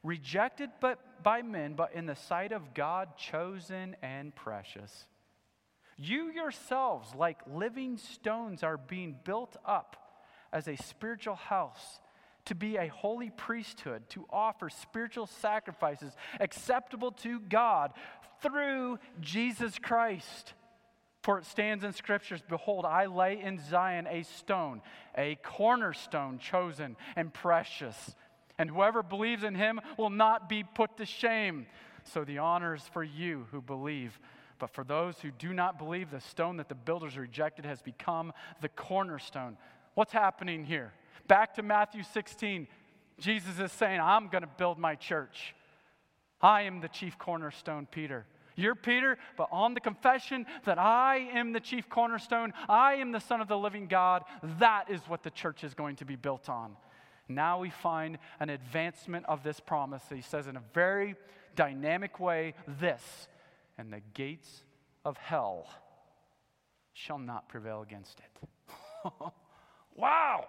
rejected 0.02 0.70
but 0.80 1.22
by 1.22 1.42
men, 1.42 1.74
but 1.74 1.92
in 1.94 2.06
the 2.06 2.16
sight 2.16 2.52
of 2.52 2.74
God, 2.74 3.16
chosen 3.16 3.96
and 4.02 4.34
precious. 4.34 5.06
You 5.96 6.30
yourselves, 6.32 7.14
like 7.14 7.38
living 7.46 7.98
stones, 7.98 8.62
are 8.62 8.76
being 8.76 9.16
built 9.24 9.56
up 9.64 9.96
as 10.52 10.68
a 10.68 10.76
spiritual 10.76 11.36
house 11.36 12.00
to 12.46 12.54
be 12.54 12.76
a 12.76 12.88
holy 12.88 13.30
priesthood, 13.30 14.08
to 14.10 14.26
offer 14.30 14.68
spiritual 14.68 15.26
sacrifices 15.26 16.12
acceptable 16.40 17.12
to 17.12 17.38
God 17.38 17.92
through 18.40 18.98
Jesus 19.20 19.78
Christ. 19.78 20.54
For 21.22 21.38
it 21.38 21.46
stands 21.46 21.84
in 21.84 21.92
scriptures 21.92 22.42
Behold, 22.48 22.84
I 22.84 23.06
lay 23.06 23.40
in 23.40 23.60
Zion 23.70 24.08
a 24.08 24.24
stone, 24.24 24.82
a 25.16 25.36
cornerstone 25.36 26.38
chosen 26.38 26.96
and 27.14 27.32
precious. 27.32 28.16
And 28.62 28.70
whoever 28.70 29.02
believes 29.02 29.42
in 29.42 29.56
him 29.56 29.80
will 29.98 30.08
not 30.08 30.48
be 30.48 30.62
put 30.62 30.96
to 30.98 31.04
shame. 31.04 31.66
So 32.04 32.22
the 32.22 32.38
honor 32.38 32.76
is 32.76 32.82
for 32.92 33.02
you 33.02 33.48
who 33.50 33.60
believe. 33.60 34.20
But 34.60 34.70
for 34.70 34.84
those 34.84 35.18
who 35.18 35.32
do 35.32 35.52
not 35.52 35.80
believe, 35.80 36.12
the 36.12 36.20
stone 36.20 36.58
that 36.58 36.68
the 36.68 36.76
builders 36.76 37.18
rejected 37.18 37.64
has 37.64 37.82
become 37.82 38.32
the 38.60 38.68
cornerstone. 38.68 39.56
What's 39.94 40.12
happening 40.12 40.62
here? 40.64 40.92
Back 41.26 41.54
to 41.54 41.64
Matthew 41.64 42.04
16. 42.04 42.68
Jesus 43.18 43.58
is 43.58 43.72
saying, 43.72 44.00
I'm 44.00 44.28
going 44.28 44.42
to 44.42 44.50
build 44.56 44.78
my 44.78 44.94
church. 44.94 45.56
I 46.40 46.62
am 46.62 46.80
the 46.80 46.88
chief 46.88 47.18
cornerstone, 47.18 47.88
Peter. 47.90 48.26
You're 48.54 48.76
Peter, 48.76 49.18
but 49.36 49.48
on 49.50 49.74
the 49.74 49.80
confession 49.80 50.46
that 50.66 50.78
I 50.78 51.30
am 51.34 51.50
the 51.50 51.58
chief 51.58 51.88
cornerstone, 51.88 52.52
I 52.68 52.94
am 52.94 53.10
the 53.10 53.18
Son 53.18 53.40
of 53.40 53.48
the 53.48 53.58
living 53.58 53.88
God, 53.88 54.22
that 54.60 54.88
is 54.88 55.00
what 55.08 55.24
the 55.24 55.30
church 55.30 55.64
is 55.64 55.74
going 55.74 55.96
to 55.96 56.04
be 56.04 56.14
built 56.14 56.48
on. 56.48 56.76
Now 57.28 57.60
we 57.60 57.70
find 57.70 58.18
an 58.40 58.50
advancement 58.50 59.26
of 59.26 59.42
this 59.42 59.60
promise. 59.60 60.02
He 60.12 60.22
says 60.22 60.46
in 60.46 60.56
a 60.56 60.62
very 60.74 61.14
dynamic 61.54 62.18
way 62.18 62.54
this 62.66 63.28
and 63.78 63.92
the 63.92 64.00
gates 64.14 64.62
of 65.04 65.16
hell 65.16 65.66
shall 66.92 67.18
not 67.18 67.48
prevail 67.48 67.82
against 67.82 68.20
it. 68.20 69.12
wow! 69.96 70.46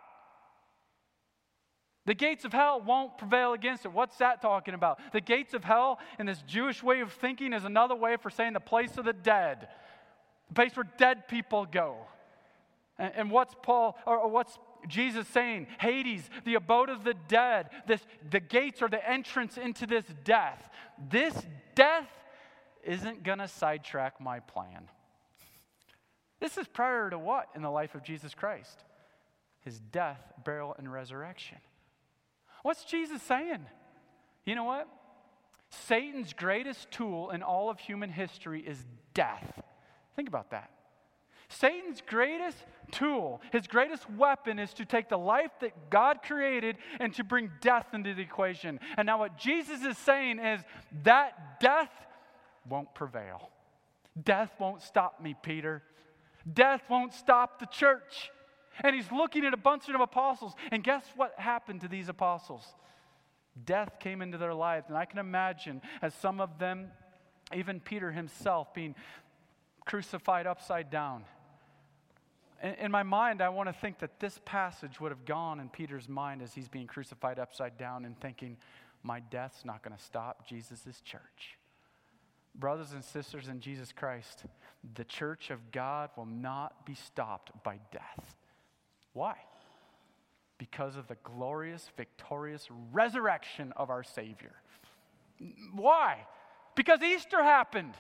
The 2.05 2.13
gates 2.13 2.43
of 2.43 2.51
hell 2.51 2.81
won't 2.81 3.17
prevail 3.17 3.53
against 3.53 3.85
it. 3.85 3.93
What's 3.93 4.17
that 4.17 4.41
talking 4.41 4.73
about? 4.73 4.99
The 5.13 5.21
gates 5.21 5.53
of 5.53 5.63
hell, 5.63 5.99
in 6.19 6.25
this 6.25 6.41
Jewish 6.45 6.83
way 6.83 6.99
of 6.99 7.13
thinking, 7.13 7.53
is 7.53 7.63
another 7.63 7.95
way 7.95 8.17
for 8.21 8.29
saying 8.29 8.53
the 8.53 8.59
place 8.59 8.97
of 8.97 9.05
the 9.05 9.13
dead, 9.13 9.69
the 10.49 10.53
place 10.53 10.75
where 10.75 10.87
dead 10.97 11.29
people 11.29 11.65
go. 11.65 11.95
And, 12.97 13.13
and 13.15 13.31
what's 13.31 13.55
Paul, 13.63 13.97
or, 14.05 14.17
or 14.17 14.29
what's 14.29 14.59
Jesus 14.87 15.27
saying? 15.29 15.67
Hades, 15.79 16.29
the 16.45 16.55
abode 16.55 16.89
of 16.89 17.03
the 17.03 17.15
dead. 17.27 17.69
This, 17.87 18.01
the 18.29 18.39
gates 18.39 18.81
are 18.81 18.89
the 18.89 19.09
entrance 19.09 19.57
into 19.57 19.85
this 19.85 20.05
death. 20.23 20.61
This 21.09 21.33
death 21.75 22.09
isn't 22.83 23.23
going 23.23 23.39
to 23.39 23.47
sidetrack 23.47 24.19
my 24.19 24.39
plan. 24.39 24.89
This 26.39 26.57
is 26.57 26.67
prior 26.67 27.09
to 27.09 27.17
what 27.17 27.47
in 27.55 27.61
the 27.61 27.69
life 27.69 27.95
of 27.95 28.03
Jesus 28.03 28.33
Christ? 28.33 28.83
His 29.61 29.79
death, 29.79 30.19
burial, 30.43 30.75
and 30.77 30.91
resurrection. 30.91 31.59
What's 32.63 32.83
Jesus 32.83 33.21
saying? 33.21 33.65
You 34.45 34.55
know 34.55 34.65
what? 34.65 34.87
Satan's 35.69 36.33
greatest 36.33 36.91
tool 36.91 37.29
in 37.29 37.41
all 37.41 37.69
of 37.69 37.79
human 37.79 38.09
history 38.09 38.61
is 38.61 38.77
death. 39.13 39.61
Think 40.15 40.27
about 40.27 40.51
that. 40.51 40.69
Satan's 41.59 42.01
greatest 42.01 42.57
tool, 42.91 43.41
his 43.51 43.67
greatest 43.67 44.09
weapon 44.11 44.59
is 44.59 44.73
to 44.75 44.85
take 44.85 45.09
the 45.09 45.17
life 45.17 45.51
that 45.61 45.89
God 45.89 46.21
created 46.23 46.77
and 46.99 47.13
to 47.15 47.23
bring 47.23 47.51
death 47.61 47.87
into 47.93 48.13
the 48.13 48.21
equation. 48.21 48.79
And 48.97 49.05
now, 49.05 49.19
what 49.19 49.37
Jesus 49.37 49.83
is 49.83 49.97
saying 49.97 50.39
is 50.39 50.61
that 51.03 51.59
death 51.59 51.91
won't 52.67 52.93
prevail. 52.93 53.49
Death 54.21 54.51
won't 54.59 54.81
stop 54.81 55.21
me, 55.21 55.35
Peter. 55.41 55.83
Death 56.51 56.81
won't 56.89 57.13
stop 57.13 57.59
the 57.59 57.65
church. 57.65 58.31
And 58.83 58.95
he's 58.95 59.11
looking 59.11 59.45
at 59.45 59.53
a 59.53 59.57
bunch 59.57 59.89
of 59.89 59.99
apostles. 59.99 60.53
And 60.71 60.83
guess 60.83 61.03
what 61.15 61.33
happened 61.37 61.81
to 61.81 61.87
these 61.87 62.09
apostles? 62.09 62.63
Death 63.65 63.99
came 63.99 64.21
into 64.21 64.37
their 64.37 64.53
lives. 64.53 64.85
And 64.89 64.97
I 64.97 65.05
can 65.05 65.19
imagine 65.19 65.81
as 66.01 66.13
some 66.15 66.41
of 66.41 66.57
them, 66.57 66.91
even 67.55 67.79
Peter 67.79 68.11
himself, 68.11 68.73
being 68.73 68.95
crucified 69.85 70.47
upside 70.47 70.89
down. 70.89 71.25
In, 72.63 72.91
my 72.91 73.03
mind, 73.03 73.41
I 73.41 73.49
want 73.49 73.67
to 73.67 73.73
think 73.73 73.99
that 73.99 74.21
this 74.21 74.39
passage 74.45 75.01
would 75.01 75.11
have 75.11 75.25
gone 75.25 75.59
in 75.59 75.67
Peter's 75.67 76.07
mind 76.07 76.41
as 76.41 76.53
he's 76.53 76.69
being 76.69 76.87
crucified 76.87 77.37
upside 77.37 77.77
down 77.77 78.05
and 78.05 78.17
thinking, 78.17 78.55
my 79.03 79.19
death's 79.19 79.65
not 79.65 79.83
going 79.83 79.95
to 79.95 80.01
stop 80.01 80.47
Jesus' 80.47 81.01
church. 81.03 81.57
Brothers 82.55 82.93
and 82.93 83.03
sisters 83.03 83.49
in 83.49 83.59
Jesus 83.59 83.91
Christ, 83.91 84.45
the 84.95 85.03
church 85.03 85.49
of 85.49 85.71
God 85.71 86.11
will 86.15 86.25
not 86.25 86.85
be 86.85 86.95
stopped 86.95 87.51
by 87.63 87.79
death. 87.91 88.35
Why? 89.11 89.35
Because 90.57 90.95
of 90.95 91.07
the 91.07 91.17
glorious, 91.23 91.91
victorious 91.97 92.69
resurrection 92.93 93.73
of 93.75 93.89
our 93.89 94.03
Savior. 94.03 94.53
Why? 95.73 96.19
Because 96.75 97.01
Easter 97.01 97.43
happened. 97.43 97.93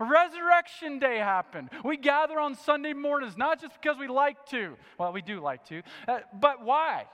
Resurrection 0.00 0.98
Day 0.98 1.18
happened. 1.18 1.70
We 1.84 1.96
gather 1.96 2.38
on 2.38 2.54
Sunday 2.54 2.92
mornings, 2.92 3.36
not 3.36 3.60
just 3.60 3.74
because 3.80 3.98
we 3.98 4.08
like 4.08 4.46
to. 4.46 4.76
Well, 4.98 5.12
we 5.12 5.22
do 5.22 5.40
like 5.40 5.64
to. 5.66 5.82
Uh, 6.06 6.20
but 6.38 6.64
why? 6.64 7.06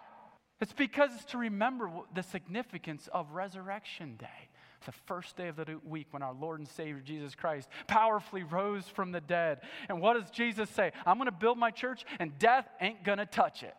It's 0.60 0.72
because 0.72 1.10
it's 1.14 1.24
to 1.26 1.38
remember 1.38 1.90
the 2.14 2.22
significance 2.22 3.08
of 3.12 3.32
Resurrection 3.32 4.16
Day 4.16 4.48
the 4.84 4.92
first 4.92 5.37
day 5.37 5.48
of 5.48 5.56
the 5.56 5.80
week 5.84 6.08
when 6.10 6.22
our 6.22 6.34
Lord 6.34 6.60
and 6.60 6.68
Savior 6.68 7.00
Jesus 7.02 7.34
Christ 7.34 7.68
powerfully 7.87 8.42
rose 8.42 8.87
from 8.87 9.12
the 9.12 9.20
dead. 9.20 9.60
And 9.88 10.00
what 10.00 10.14
does 10.20 10.30
Jesus 10.30 10.68
say? 10.70 10.92
I'm 11.06 11.16
going 11.16 11.26
to 11.26 11.32
build 11.32 11.58
my 11.58 11.70
church, 11.70 12.04
and 12.18 12.38
death 12.38 12.68
ain't 12.80 13.02
going 13.04 13.18
to 13.18 13.26
touch 13.26 13.62
it. 13.62 13.74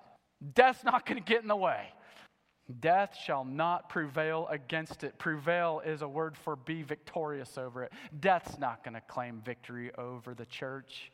Death's 0.54 0.84
not 0.84 1.06
going 1.06 1.22
to 1.22 1.24
get 1.24 1.42
in 1.42 1.48
the 1.48 1.56
way. 1.56 1.90
Death 2.80 3.16
shall 3.24 3.46
not 3.46 3.90
prevail 3.90 4.48
against 4.50 5.04
it. 5.04 5.18
Prevail 5.20 5.82
is 5.86 6.02
a 6.02 6.08
word 6.08 6.36
for 6.36 6.56
be 6.56 6.82
victorious 6.82 7.58
over 7.58 7.84
it. 7.84 7.92
Death's 8.20 8.58
not 8.58 8.84
going 8.84 8.96
to 8.96 9.02
claim 9.02 9.42
victory 9.46 9.92
over 9.98 10.34
the 10.34 10.46
church. 10.46 11.12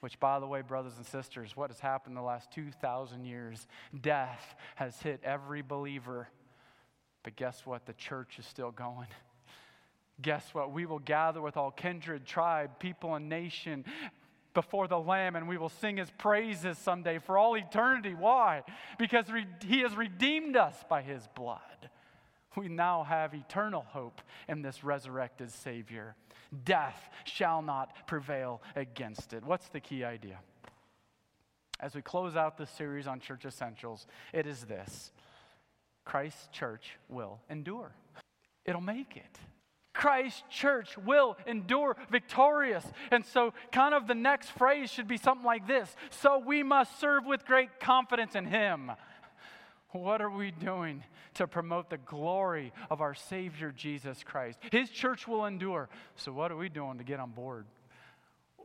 Which, 0.00 0.20
by 0.20 0.38
the 0.38 0.46
way, 0.46 0.60
brothers 0.60 0.94
and 0.96 1.06
sisters, 1.06 1.56
what 1.56 1.70
has 1.70 1.80
happened 1.80 2.16
the 2.16 2.22
last 2.22 2.50
2,000 2.52 3.24
years? 3.24 3.66
Death 4.02 4.54
has 4.76 5.00
hit 5.00 5.20
every 5.24 5.62
believer 5.62 6.28
but 7.24 7.34
guess 7.34 7.62
what? 7.64 7.86
The 7.86 7.94
church 7.94 8.38
is 8.38 8.46
still 8.46 8.70
going. 8.70 9.08
Guess 10.22 10.54
what? 10.54 10.70
We 10.70 10.86
will 10.86 11.00
gather 11.00 11.40
with 11.40 11.56
all 11.56 11.72
kindred, 11.72 12.24
tribe, 12.24 12.78
people, 12.78 13.16
and 13.16 13.28
nation 13.28 13.84
before 14.54 14.88
the 14.88 14.98
Lamb, 14.98 15.36
and 15.36 15.48
we 15.48 15.58
will 15.58 15.68
sing 15.68 15.96
his 15.96 16.10
praises 16.10 16.78
someday 16.78 17.18
for 17.18 17.36
all 17.36 17.56
eternity. 17.56 18.14
Why? 18.14 18.62
Because 18.98 19.26
he 19.66 19.80
has 19.80 19.94
redeemed 19.94 20.56
us 20.56 20.76
by 20.88 21.02
his 21.02 21.28
blood. 21.34 21.90
We 22.56 22.68
now 22.68 23.02
have 23.02 23.34
eternal 23.34 23.84
hope 23.88 24.22
in 24.48 24.62
this 24.62 24.84
resurrected 24.84 25.50
Savior. 25.50 26.14
Death 26.64 27.10
shall 27.24 27.62
not 27.62 28.06
prevail 28.06 28.62
against 28.76 29.32
it. 29.32 29.44
What's 29.44 29.68
the 29.68 29.80
key 29.80 30.04
idea? 30.04 30.38
As 31.80 31.94
we 31.94 32.02
close 32.02 32.36
out 32.36 32.56
this 32.56 32.70
series 32.70 33.08
on 33.08 33.18
church 33.18 33.44
essentials, 33.44 34.06
it 34.32 34.46
is 34.46 34.64
this 34.64 35.10
Christ's 36.04 36.46
church 36.52 36.96
will 37.08 37.40
endure. 37.50 37.92
It'll 38.64 38.80
make 38.80 39.16
it. 39.16 39.38
Christ 39.94 40.44
church 40.50 40.98
will 40.98 41.36
endure 41.46 41.96
victorious. 42.10 42.84
And 43.10 43.24
so, 43.24 43.54
kind 43.72 43.94
of 43.94 44.06
the 44.06 44.14
next 44.14 44.50
phrase 44.50 44.90
should 44.90 45.08
be 45.08 45.16
something 45.16 45.46
like 45.46 45.66
this 45.66 45.94
So 46.10 46.38
we 46.38 46.62
must 46.62 47.00
serve 47.00 47.24
with 47.24 47.46
great 47.46 47.80
confidence 47.80 48.34
in 48.34 48.44
Him. 48.44 48.92
What 49.92 50.20
are 50.20 50.30
we 50.30 50.50
doing 50.50 51.04
to 51.34 51.46
promote 51.46 51.88
the 51.88 51.98
glory 51.98 52.72
of 52.90 53.00
our 53.00 53.14
Savior 53.14 53.70
Jesus 53.70 54.24
Christ? 54.24 54.58
His 54.72 54.90
church 54.90 55.28
will 55.28 55.46
endure. 55.46 55.88
So, 56.16 56.32
what 56.32 56.50
are 56.50 56.56
we 56.56 56.68
doing 56.68 56.98
to 56.98 57.04
get 57.04 57.20
on 57.20 57.30
board? 57.30 57.64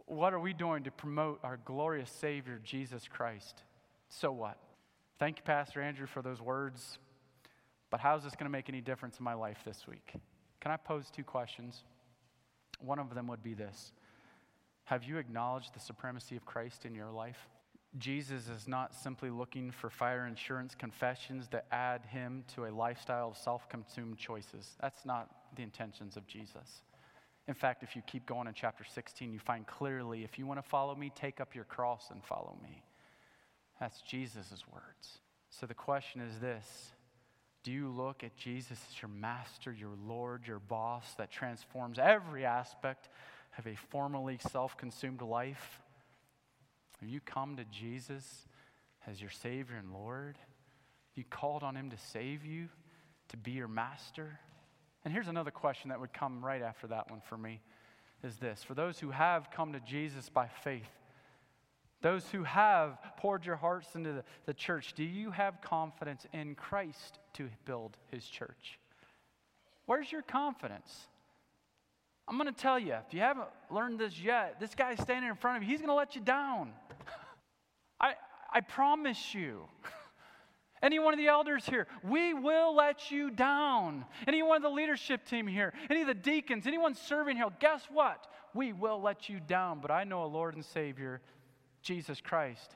What 0.07 0.33
are 0.33 0.39
we 0.39 0.53
doing 0.53 0.83
to 0.85 0.91
promote 0.91 1.39
our 1.43 1.59
glorious 1.65 2.09
Savior 2.09 2.59
Jesus 2.63 3.07
Christ? 3.07 3.61
So, 4.09 4.31
what? 4.31 4.57
Thank 5.19 5.37
you, 5.37 5.43
Pastor 5.43 5.81
Andrew, 5.81 6.07
for 6.07 6.23
those 6.23 6.41
words. 6.41 6.97
But 7.91 7.99
how 7.99 8.15
is 8.15 8.23
this 8.23 8.33
going 8.33 8.45
to 8.45 8.51
make 8.51 8.69
any 8.69 8.81
difference 8.81 9.19
in 9.19 9.23
my 9.23 9.33
life 9.35 9.59
this 9.65 9.85
week? 9.87 10.13
Can 10.61 10.71
I 10.71 10.77
pose 10.77 11.09
two 11.09 11.23
questions? 11.23 11.83
One 12.79 12.99
of 12.99 13.13
them 13.13 13.27
would 13.27 13.43
be 13.43 13.53
this 13.53 13.91
Have 14.85 15.03
you 15.03 15.17
acknowledged 15.17 15.73
the 15.73 15.79
supremacy 15.79 16.35
of 16.35 16.45
Christ 16.45 16.85
in 16.85 16.95
your 16.95 17.11
life? 17.11 17.47
Jesus 17.97 18.47
is 18.49 18.67
not 18.67 18.93
simply 18.93 19.31
looking 19.31 19.71
for 19.71 19.89
fire 19.89 20.27
insurance 20.27 20.75
confessions 20.75 21.47
that 21.47 21.65
add 21.71 22.05
him 22.05 22.43
to 22.53 22.65
a 22.65 22.71
lifestyle 22.71 23.29
of 23.29 23.37
self 23.37 23.67
consumed 23.67 24.17
choices. 24.17 24.77
That's 24.79 25.05
not 25.05 25.29
the 25.55 25.63
intentions 25.63 26.15
of 26.15 26.27
Jesus. 26.27 26.83
In 27.47 27.55
fact, 27.55 27.81
if 27.81 27.95
you 27.95 28.03
keep 28.05 28.27
going 28.27 28.47
in 28.47 28.53
chapter 28.53 28.83
16, 28.83 29.33
you 29.33 29.39
find 29.39 29.65
clearly 29.65 30.23
if 30.23 30.37
you 30.37 30.45
want 30.45 30.61
to 30.61 30.69
follow 30.69 30.95
me, 30.95 31.11
take 31.15 31.41
up 31.41 31.55
your 31.55 31.63
cross 31.63 32.09
and 32.11 32.23
follow 32.23 32.55
me. 32.61 32.83
That's 33.79 34.01
Jesus' 34.01 34.65
words. 34.71 35.19
So 35.49 35.65
the 35.65 35.73
question 35.73 36.21
is 36.21 36.39
this 36.39 36.91
Do 37.69 37.75
you 37.75 37.89
look 37.89 38.23
at 38.23 38.35
Jesus 38.35 38.79
as 38.89 38.99
your 38.99 39.09
master, 39.09 39.71
your 39.71 39.93
Lord, 40.07 40.47
your 40.47 40.57
boss 40.57 41.13
that 41.19 41.29
transforms 41.29 41.99
every 41.99 42.43
aspect 42.43 43.09
of 43.59 43.67
a 43.67 43.75
formerly 43.91 44.39
self 44.49 44.75
consumed 44.75 45.21
life? 45.21 45.79
Have 46.99 47.09
you 47.09 47.19
come 47.19 47.57
to 47.57 47.65
Jesus 47.65 48.25
as 49.05 49.21
your 49.21 49.29
Savior 49.29 49.75
and 49.75 49.93
Lord? 49.93 50.39
You 51.13 51.23
called 51.29 51.61
on 51.61 51.75
Him 51.75 51.91
to 51.91 51.97
save 52.11 52.43
you, 52.43 52.69
to 53.27 53.37
be 53.37 53.51
your 53.51 53.67
master? 53.67 54.39
And 55.05 55.13
here's 55.13 55.27
another 55.27 55.51
question 55.51 55.89
that 55.89 55.99
would 55.99 56.11
come 56.11 56.43
right 56.43 56.63
after 56.63 56.87
that 56.87 57.11
one 57.11 57.21
for 57.29 57.37
me 57.37 57.61
is 58.23 58.37
this 58.37 58.63
For 58.63 58.73
those 58.73 58.97
who 58.97 59.11
have 59.11 59.51
come 59.51 59.73
to 59.73 59.79
Jesus 59.81 60.27
by 60.27 60.47
faith, 60.63 60.89
those 62.01 62.27
who 62.29 62.43
have 62.43 62.97
poured 63.17 63.45
your 63.45 63.57
hearts 63.57 63.95
into 63.95 64.13
the, 64.13 64.23
the 64.45 64.53
church, 64.53 64.93
do 64.93 65.03
you 65.03 65.31
have 65.31 65.61
confidence 65.61 66.25
in 66.33 66.55
Christ 66.55 67.19
to 67.33 67.49
build 67.65 67.97
his 68.11 68.25
church? 68.25 68.79
Where's 69.85 70.11
your 70.11 70.21
confidence? 70.21 71.07
I'm 72.27 72.37
going 72.37 72.53
to 72.53 72.61
tell 72.61 72.77
you, 72.77 72.93
if 72.93 73.13
you 73.13 73.21
haven't 73.21 73.47
learned 73.71 73.99
this 73.99 74.19
yet, 74.19 74.59
this 74.59 74.75
guy 74.75 74.95
standing 74.95 75.29
in 75.29 75.35
front 75.35 75.57
of 75.57 75.63
you, 75.63 75.69
he's 75.69 75.79
going 75.79 75.89
to 75.89 75.95
let 75.95 76.15
you 76.15 76.21
down. 76.21 76.71
I, 77.99 78.13
I 78.53 78.61
promise 78.61 79.33
you. 79.33 79.63
Any 80.81 80.99
one 80.99 81.13
of 81.13 81.17
the 81.17 81.27
elders 81.27 81.65
here, 81.65 81.87
we 82.03 82.33
will 82.33 82.73
let 82.75 83.11
you 83.11 83.31
down. 83.31 84.05
Any 84.27 84.41
one 84.43 84.55
of 84.57 84.63
the 84.63 84.69
leadership 84.69 85.25
team 85.25 85.45
here, 85.45 85.73
any 85.89 86.01
of 86.01 86.07
the 86.07 86.13
deacons, 86.13 86.65
anyone 86.65 86.95
serving 86.95 87.35
here, 87.35 87.47
guess 87.59 87.83
what? 87.91 88.27
We 88.53 88.71
will 88.71 89.01
let 89.01 89.27
you 89.27 89.41
down. 89.41 89.79
But 89.81 89.91
I 89.91 90.05
know 90.05 90.23
a 90.23 90.25
Lord 90.25 90.55
and 90.55 90.63
Savior, 90.63 91.19
Jesus 91.81 92.21
Christ, 92.21 92.75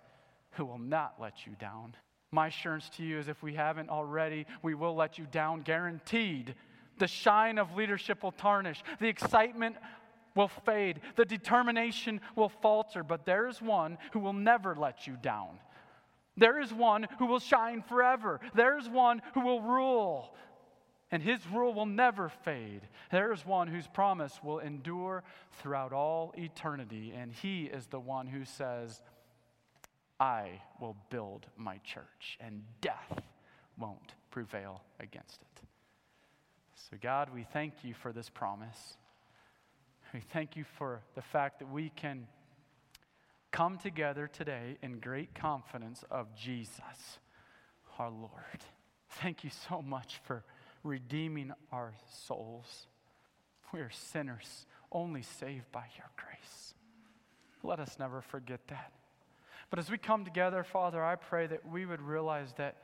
who 0.52 0.66
will 0.66 0.80
not 0.80 1.16
let 1.20 1.46
you 1.46 1.54
down. 1.60 1.96
My 2.32 2.48
assurance 2.48 2.90
to 2.98 3.04
you 3.04 3.20
is 3.20 3.28
if 3.28 3.44
we 3.44 3.54
haven't 3.54 3.90
already, 3.90 4.46
we 4.62 4.74
will 4.74 4.96
let 4.96 5.18
you 5.18 5.26
down, 5.32 5.62
guaranteed. 5.62 6.56
The 6.98 7.08
shine 7.08 7.58
of 7.58 7.76
leadership 7.76 8.24
will 8.24 8.32
tarnish, 8.32 8.84
the 9.00 9.08
excitement 9.08 9.76
will 10.36 10.48
fade, 10.66 11.02
the 11.16 11.26
determination 11.26 12.22
will 12.36 12.50
falter, 12.50 13.04
but 13.04 13.26
there 13.26 13.48
is 13.48 13.62
one 13.62 13.98
who 14.14 14.20
will 14.20 14.34
never 14.34 14.76
let 14.76 15.06
you 15.06 15.16
down. 15.22 15.60
There 16.36 16.60
is 16.60 16.74
one 16.74 17.08
who 17.20 17.28
will 17.28 17.40
shine 17.40 17.84
forever. 17.84 18.40
There 18.56 18.80
is 18.80 18.90
one 18.90 19.22
who 19.36 19.42
will 19.42 19.62
rule, 19.62 20.34
and 21.14 21.22
his 21.22 21.40
rule 21.54 21.76
will 21.76 21.86
never 21.86 22.28
fade. 22.28 22.82
There 23.12 23.32
is 23.32 23.46
one 23.46 23.68
whose 23.68 23.86
promise 23.86 24.40
will 24.44 24.58
endure 24.58 25.24
throughout 25.60 25.94
all 25.94 26.34
eternity, 26.36 27.14
and 27.16 27.32
he 27.32 27.66
is 27.66 27.86
the 27.86 28.00
one 28.00 28.26
who 28.26 28.46
says, 28.46 29.00
I 30.20 30.60
will 30.82 30.98
build 31.12 31.46
my 31.56 31.78
church, 31.84 32.40
and 32.40 32.64
death 32.82 33.22
won't 33.78 34.16
prevail 34.32 34.82
against 35.00 35.40
it. 35.40 35.68
So, 36.90 36.98
God, 37.00 37.30
we 37.32 37.44
thank 37.44 37.84
you 37.84 37.94
for 37.94 38.12
this 38.12 38.30
promise. 38.30 38.98
We 40.16 40.22
thank 40.22 40.56
you 40.56 40.64
for 40.80 41.02
the 41.14 41.22
fact 41.22 41.60
that 41.60 41.72
we 41.72 41.90
can 41.90 42.26
come 43.52 43.78
together 43.78 44.28
today 44.28 44.78
in 44.82 44.98
great 44.98 45.36
confidence 45.36 46.04
of 46.10 46.36
Jesus, 46.36 47.20
our 48.00 48.10
Lord. 48.10 48.64
Thank 49.22 49.44
you 49.44 49.52
so 49.70 49.80
much 49.84 50.20
for 50.24 50.44
redeeming 50.84 51.54
our 51.72 51.94
souls. 52.26 52.88
We 53.72 53.80
are 53.80 53.92
sinners, 53.92 54.66
only 54.92 55.22
saved 55.22 55.72
by 55.72 55.86
your 55.98 56.10
grace. 56.16 56.74
Let 57.64 57.80
us 57.80 57.98
never 57.98 58.22
forget 58.22 58.60
that. 58.68 58.92
But 59.70 59.80
as 59.80 59.90
we 59.90 59.98
come 59.98 60.26
together, 60.26 60.64
Father, 60.64 61.04
I 61.04 61.16
pray 61.16 61.48
that 61.48 61.68
we 61.68 61.86
would 61.86 62.02
realize 62.02 62.54
that 62.58 62.78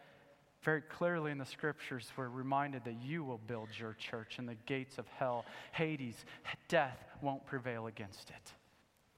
very 0.64 0.82
clearly 0.82 1.32
in 1.32 1.38
the 1.38 1.46
scriptures, 1.46 2.12
we're 2.18 2.28
reminded 2.28 2.84
that 2.86 3.02
you 3.02 3.24
will 3.24 3.38
build 3.38 3.70
your 3.78 3.94
church 3.94 4.40
and 4.40 4.50
the 4.50 4.56
gates 4.66 4.98
of 4.98 5.08
hell, 5.18 5.46
Hades, 5.72 6.26
death 6.68 6.98
won't 7.22 7.46
prevail 7.46 7.88
against 7.88 8.30
it. 8.30 8.54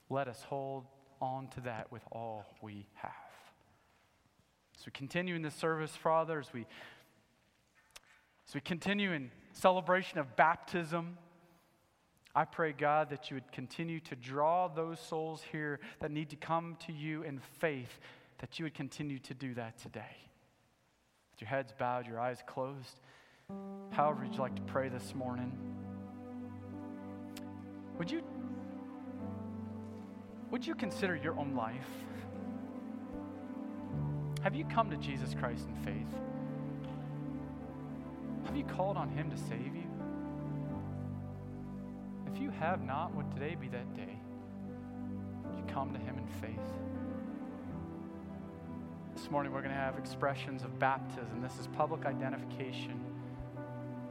Let 0.10 0.28
us 0.28 0.44
hold 0.44 0.86
on 1.22 1.48
to 1.50 1.62
that 1.62 1.92
with 1.92 2.04
all 2.12 2.46
we 2.62 2.88
have. 2.96 3.12
As 4.78 4.86
we 4.86 4.92
continue 4.92 5.36
in 5.36 5.42
this 5.42 5.56
service, 5.56 5.96
Father, 5.96 6.40
as 6.40 6.52
we, 6.54 6.66
as 8.48 8.54
we 8.54 8.62
continue 8.62 9.12
in 9.12 9.32
celebration 9.54 10.20
of 10.20 10.36
baptism, 10.36 11.18
I 12.34 12.46
pray, 12.46 12.72
God, 12.72 13.10
that 13.10 13.30
you 13.30 13.36
would 13.36 13.52
continue 13.52 14.00
to 14.02 14.16
draw 14.16 14.68
those 14.68 15.00
souls 15.00 15.44
here 15.52 15.80
that 16.00 16.12
need 16.12 16.30
to 16.30 16.38
come 16.38 16.78
to 16.88 16.94
you 16.94 17.24
in 17.24 17.40
faith, 17.60 18.00
that 18.40 18.58
you 18.58 18.66
would 18.66 18.74
continue 18.74 19.20
to 19.20 19.34
do 19.34 19.54
that 19.56 19.78
today. 19.78 20.16
With 21.34 21.42
your 21.42 21.50
heads 21.50 21.74
bowed, 21.78 22.08
your 22.08 22.20
eyes 22.20 22.40
closed, 22.48 23.02
however 23.90 24.24
you'd 24.24 24.40
like 24.40 24.56
to 24.56 24.62
pray 24.62 24.88
this 24.88 25.14
morning, 25.14 25.52
would 27.98 28.10
you 28.10 28.24
would 30.50 30.68
you 30.68 30.76
consider 30.76 31.16
your 31.16 31.40
own 31.40 31.56
life? 31.56 31.88
Have 34.42 34.54
you 34.54 34.66
come 34.66 34.90
to 34.90 34.98
Jesus 34.98 35.34
Christ 35.34 35.66
in 35.68 35.76
faith? 35.86 36.31
Have 38.52 38.58
you 38.58 38.66
called 38.66 38.98
on 38.98 39.08
Him 39.08 39.32
to 39.32 39.38
save 39.38 39.74
you? 39.74 39.88
If 42.28 42.38
you 42.42 42.50
have 42.50 42.84
not, 42.84 43.16
would 43.16 43.32
today 43.32 43.56
be 43.56 43.70
that 43.70 43.96
day? 43.96 44.20
You 45.56 45.64
come 45.70 45.94
to 45.94 46.00
Him 46.00 46.18
in 46.18 46.28
faith? 46.42 46.60
This 49.16 49.32
morning 49.32 49.54
we're 49.54 49.62
going 49.62 49.74
to 49.74 49.80
have 49.80 49.98
expressions 49.98 50.64
of 50.64 50.78
baptism. 50.80 51.42
This 51.42 51.58
is 51.62 51.68
public 51.68 52.06
identification 52.06 53.00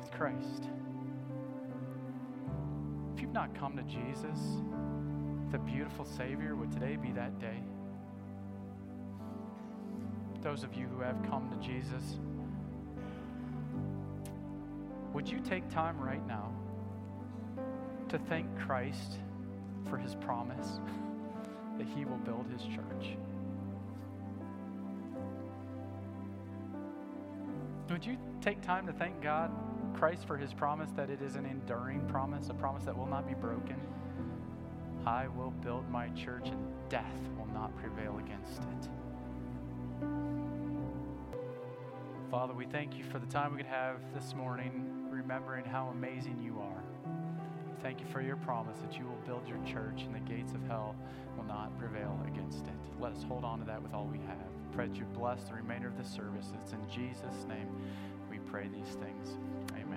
with 0.01 0.11
Christ. 0.11 0.71
If 3.15 3.21
you've 3.21 3.35
not 3.35 3.55
come 3.55 3.77
to 3.77 3.83
Jesus, 3.83 4.39
the 5.53 5.59
beautiful 5.59 6.07
Savior, 6.07 6.57
would 6.57 6.73
today 6.73 6.97
be 6.97 7.13
that 7.13 7.39
day? 7.39 7.63
Those 10.41 10.65
of 10.65 10.73
you 10.73 10.87
who 10.87 11.03
have 11.03 11.23
come 11.29 11.51
to 11.51 11.57
Jesus, 11.57 12.19
would 15.13 15.29
you 15.29 15.41
take 15.41 15.69
time 15.71 16.01
right 16.01 16.25
now 16.27 16.53
to 18.09 18.19
thank 18.19 18.47
Christ 18.59 19.19
for 19.89 19.97
his 19.97 20.15
promise 20.15 20.81
that 21.79 21.87
he 21.87 22.05
will 22.05 22.19
build 22.19 22.47
his 22.53 22.63
church? 22.63 23.17
Would 27.91 28.07
you 28.07 28.17
take 28.41 28.63
time 28.63 28.87
to 28.87 28.93
thank 28.93 29.21
God, 29.21 29.51
Christ, 29.95 30.25
for 30.25 30.37
his 30.37 30.55
promise 30.55 30.91
that 30.97 31.11
it 31.11 31.21
is 31.21 31.35
an 31.35 31.45
enduring 31.45 32.07
promise, 32.07 32.49
a 32.49 32.55
promise 32.55 32.85
that 32.85 32.97
will 32.97 33.07
not 33.07 33.27
be 33.27 33.35
broken? 33.35 33.77
I 35.05 35.27
will 35.27 35.51
build 35.51 35.91
my 35.91 36.09
church, 36.11 36.49
and 36.49 36.63
death 36.89 37.19
will 37.37 37.53
not 37.53 37.77
prevail 37.77 38.19
against 38.19 38.63
it. 38.63 38.89
Father, 42.31 42.55
we 42.55 42.65
thank 42.65 42.97
you 42.97 43.03
for 43.03 43.19
the 43.19 43.27
time 43.27 43.53
we 43.53 43.57
could 43.59 43.67
have 43.67 43.97
this 44.15 44.35
morning, 44.35 44.90
remembering 45.31 45.65
how 45.65 45.87
amazing 45.93 46.37
you 46.43 46.59
are. 46.59 46.83
Thank 47.85 48.01
you 48.01 48.07
for 48.13 48.21
your 48.21 48.35
promise 48.35 48.79
that 48.79 48.99
you 48.99 49.05
will 49.05 49.21
build 49.25 49.47
your 49.47 49.59
church, 49.65 50.03
and 50.03 50.13
the 50.13 50.19
gates 50.19 50.55
of 50.55 50.63
hell 50.67 50.97
will 51.37 51.45
not 51.45 51.79
prevail 51.79 52.19
against 52.27 52.67
it. 52.67 52.75
Let 52.99 53.13
us 53.13 53.23
hold 53.23 53.45
on 53.45 53.61
to 53.61 53.65
that 53.67 53.81
with 53.81 53.95
all 53.95 54.09
we 54.11 54.19
have. 54.27 54.73
Pray 54.73 54.89
that 54.89 54.97
you 54.97 55.05
bless 55.15 55.45
the 55.45 55.55
remainder 55.55 55.87
of 55.87 55.97
the 55.97 56.05
service. 56.05 56.49
It's 56.61 56.73
in 56.73 56.81
Jesus' 56.89 57.47
name 57.49 57.69
we 58.29 58.39
pray 58.39 58.67
these 58.67 58.97
things. 58.97 59.37
Amen. 59.77 59.90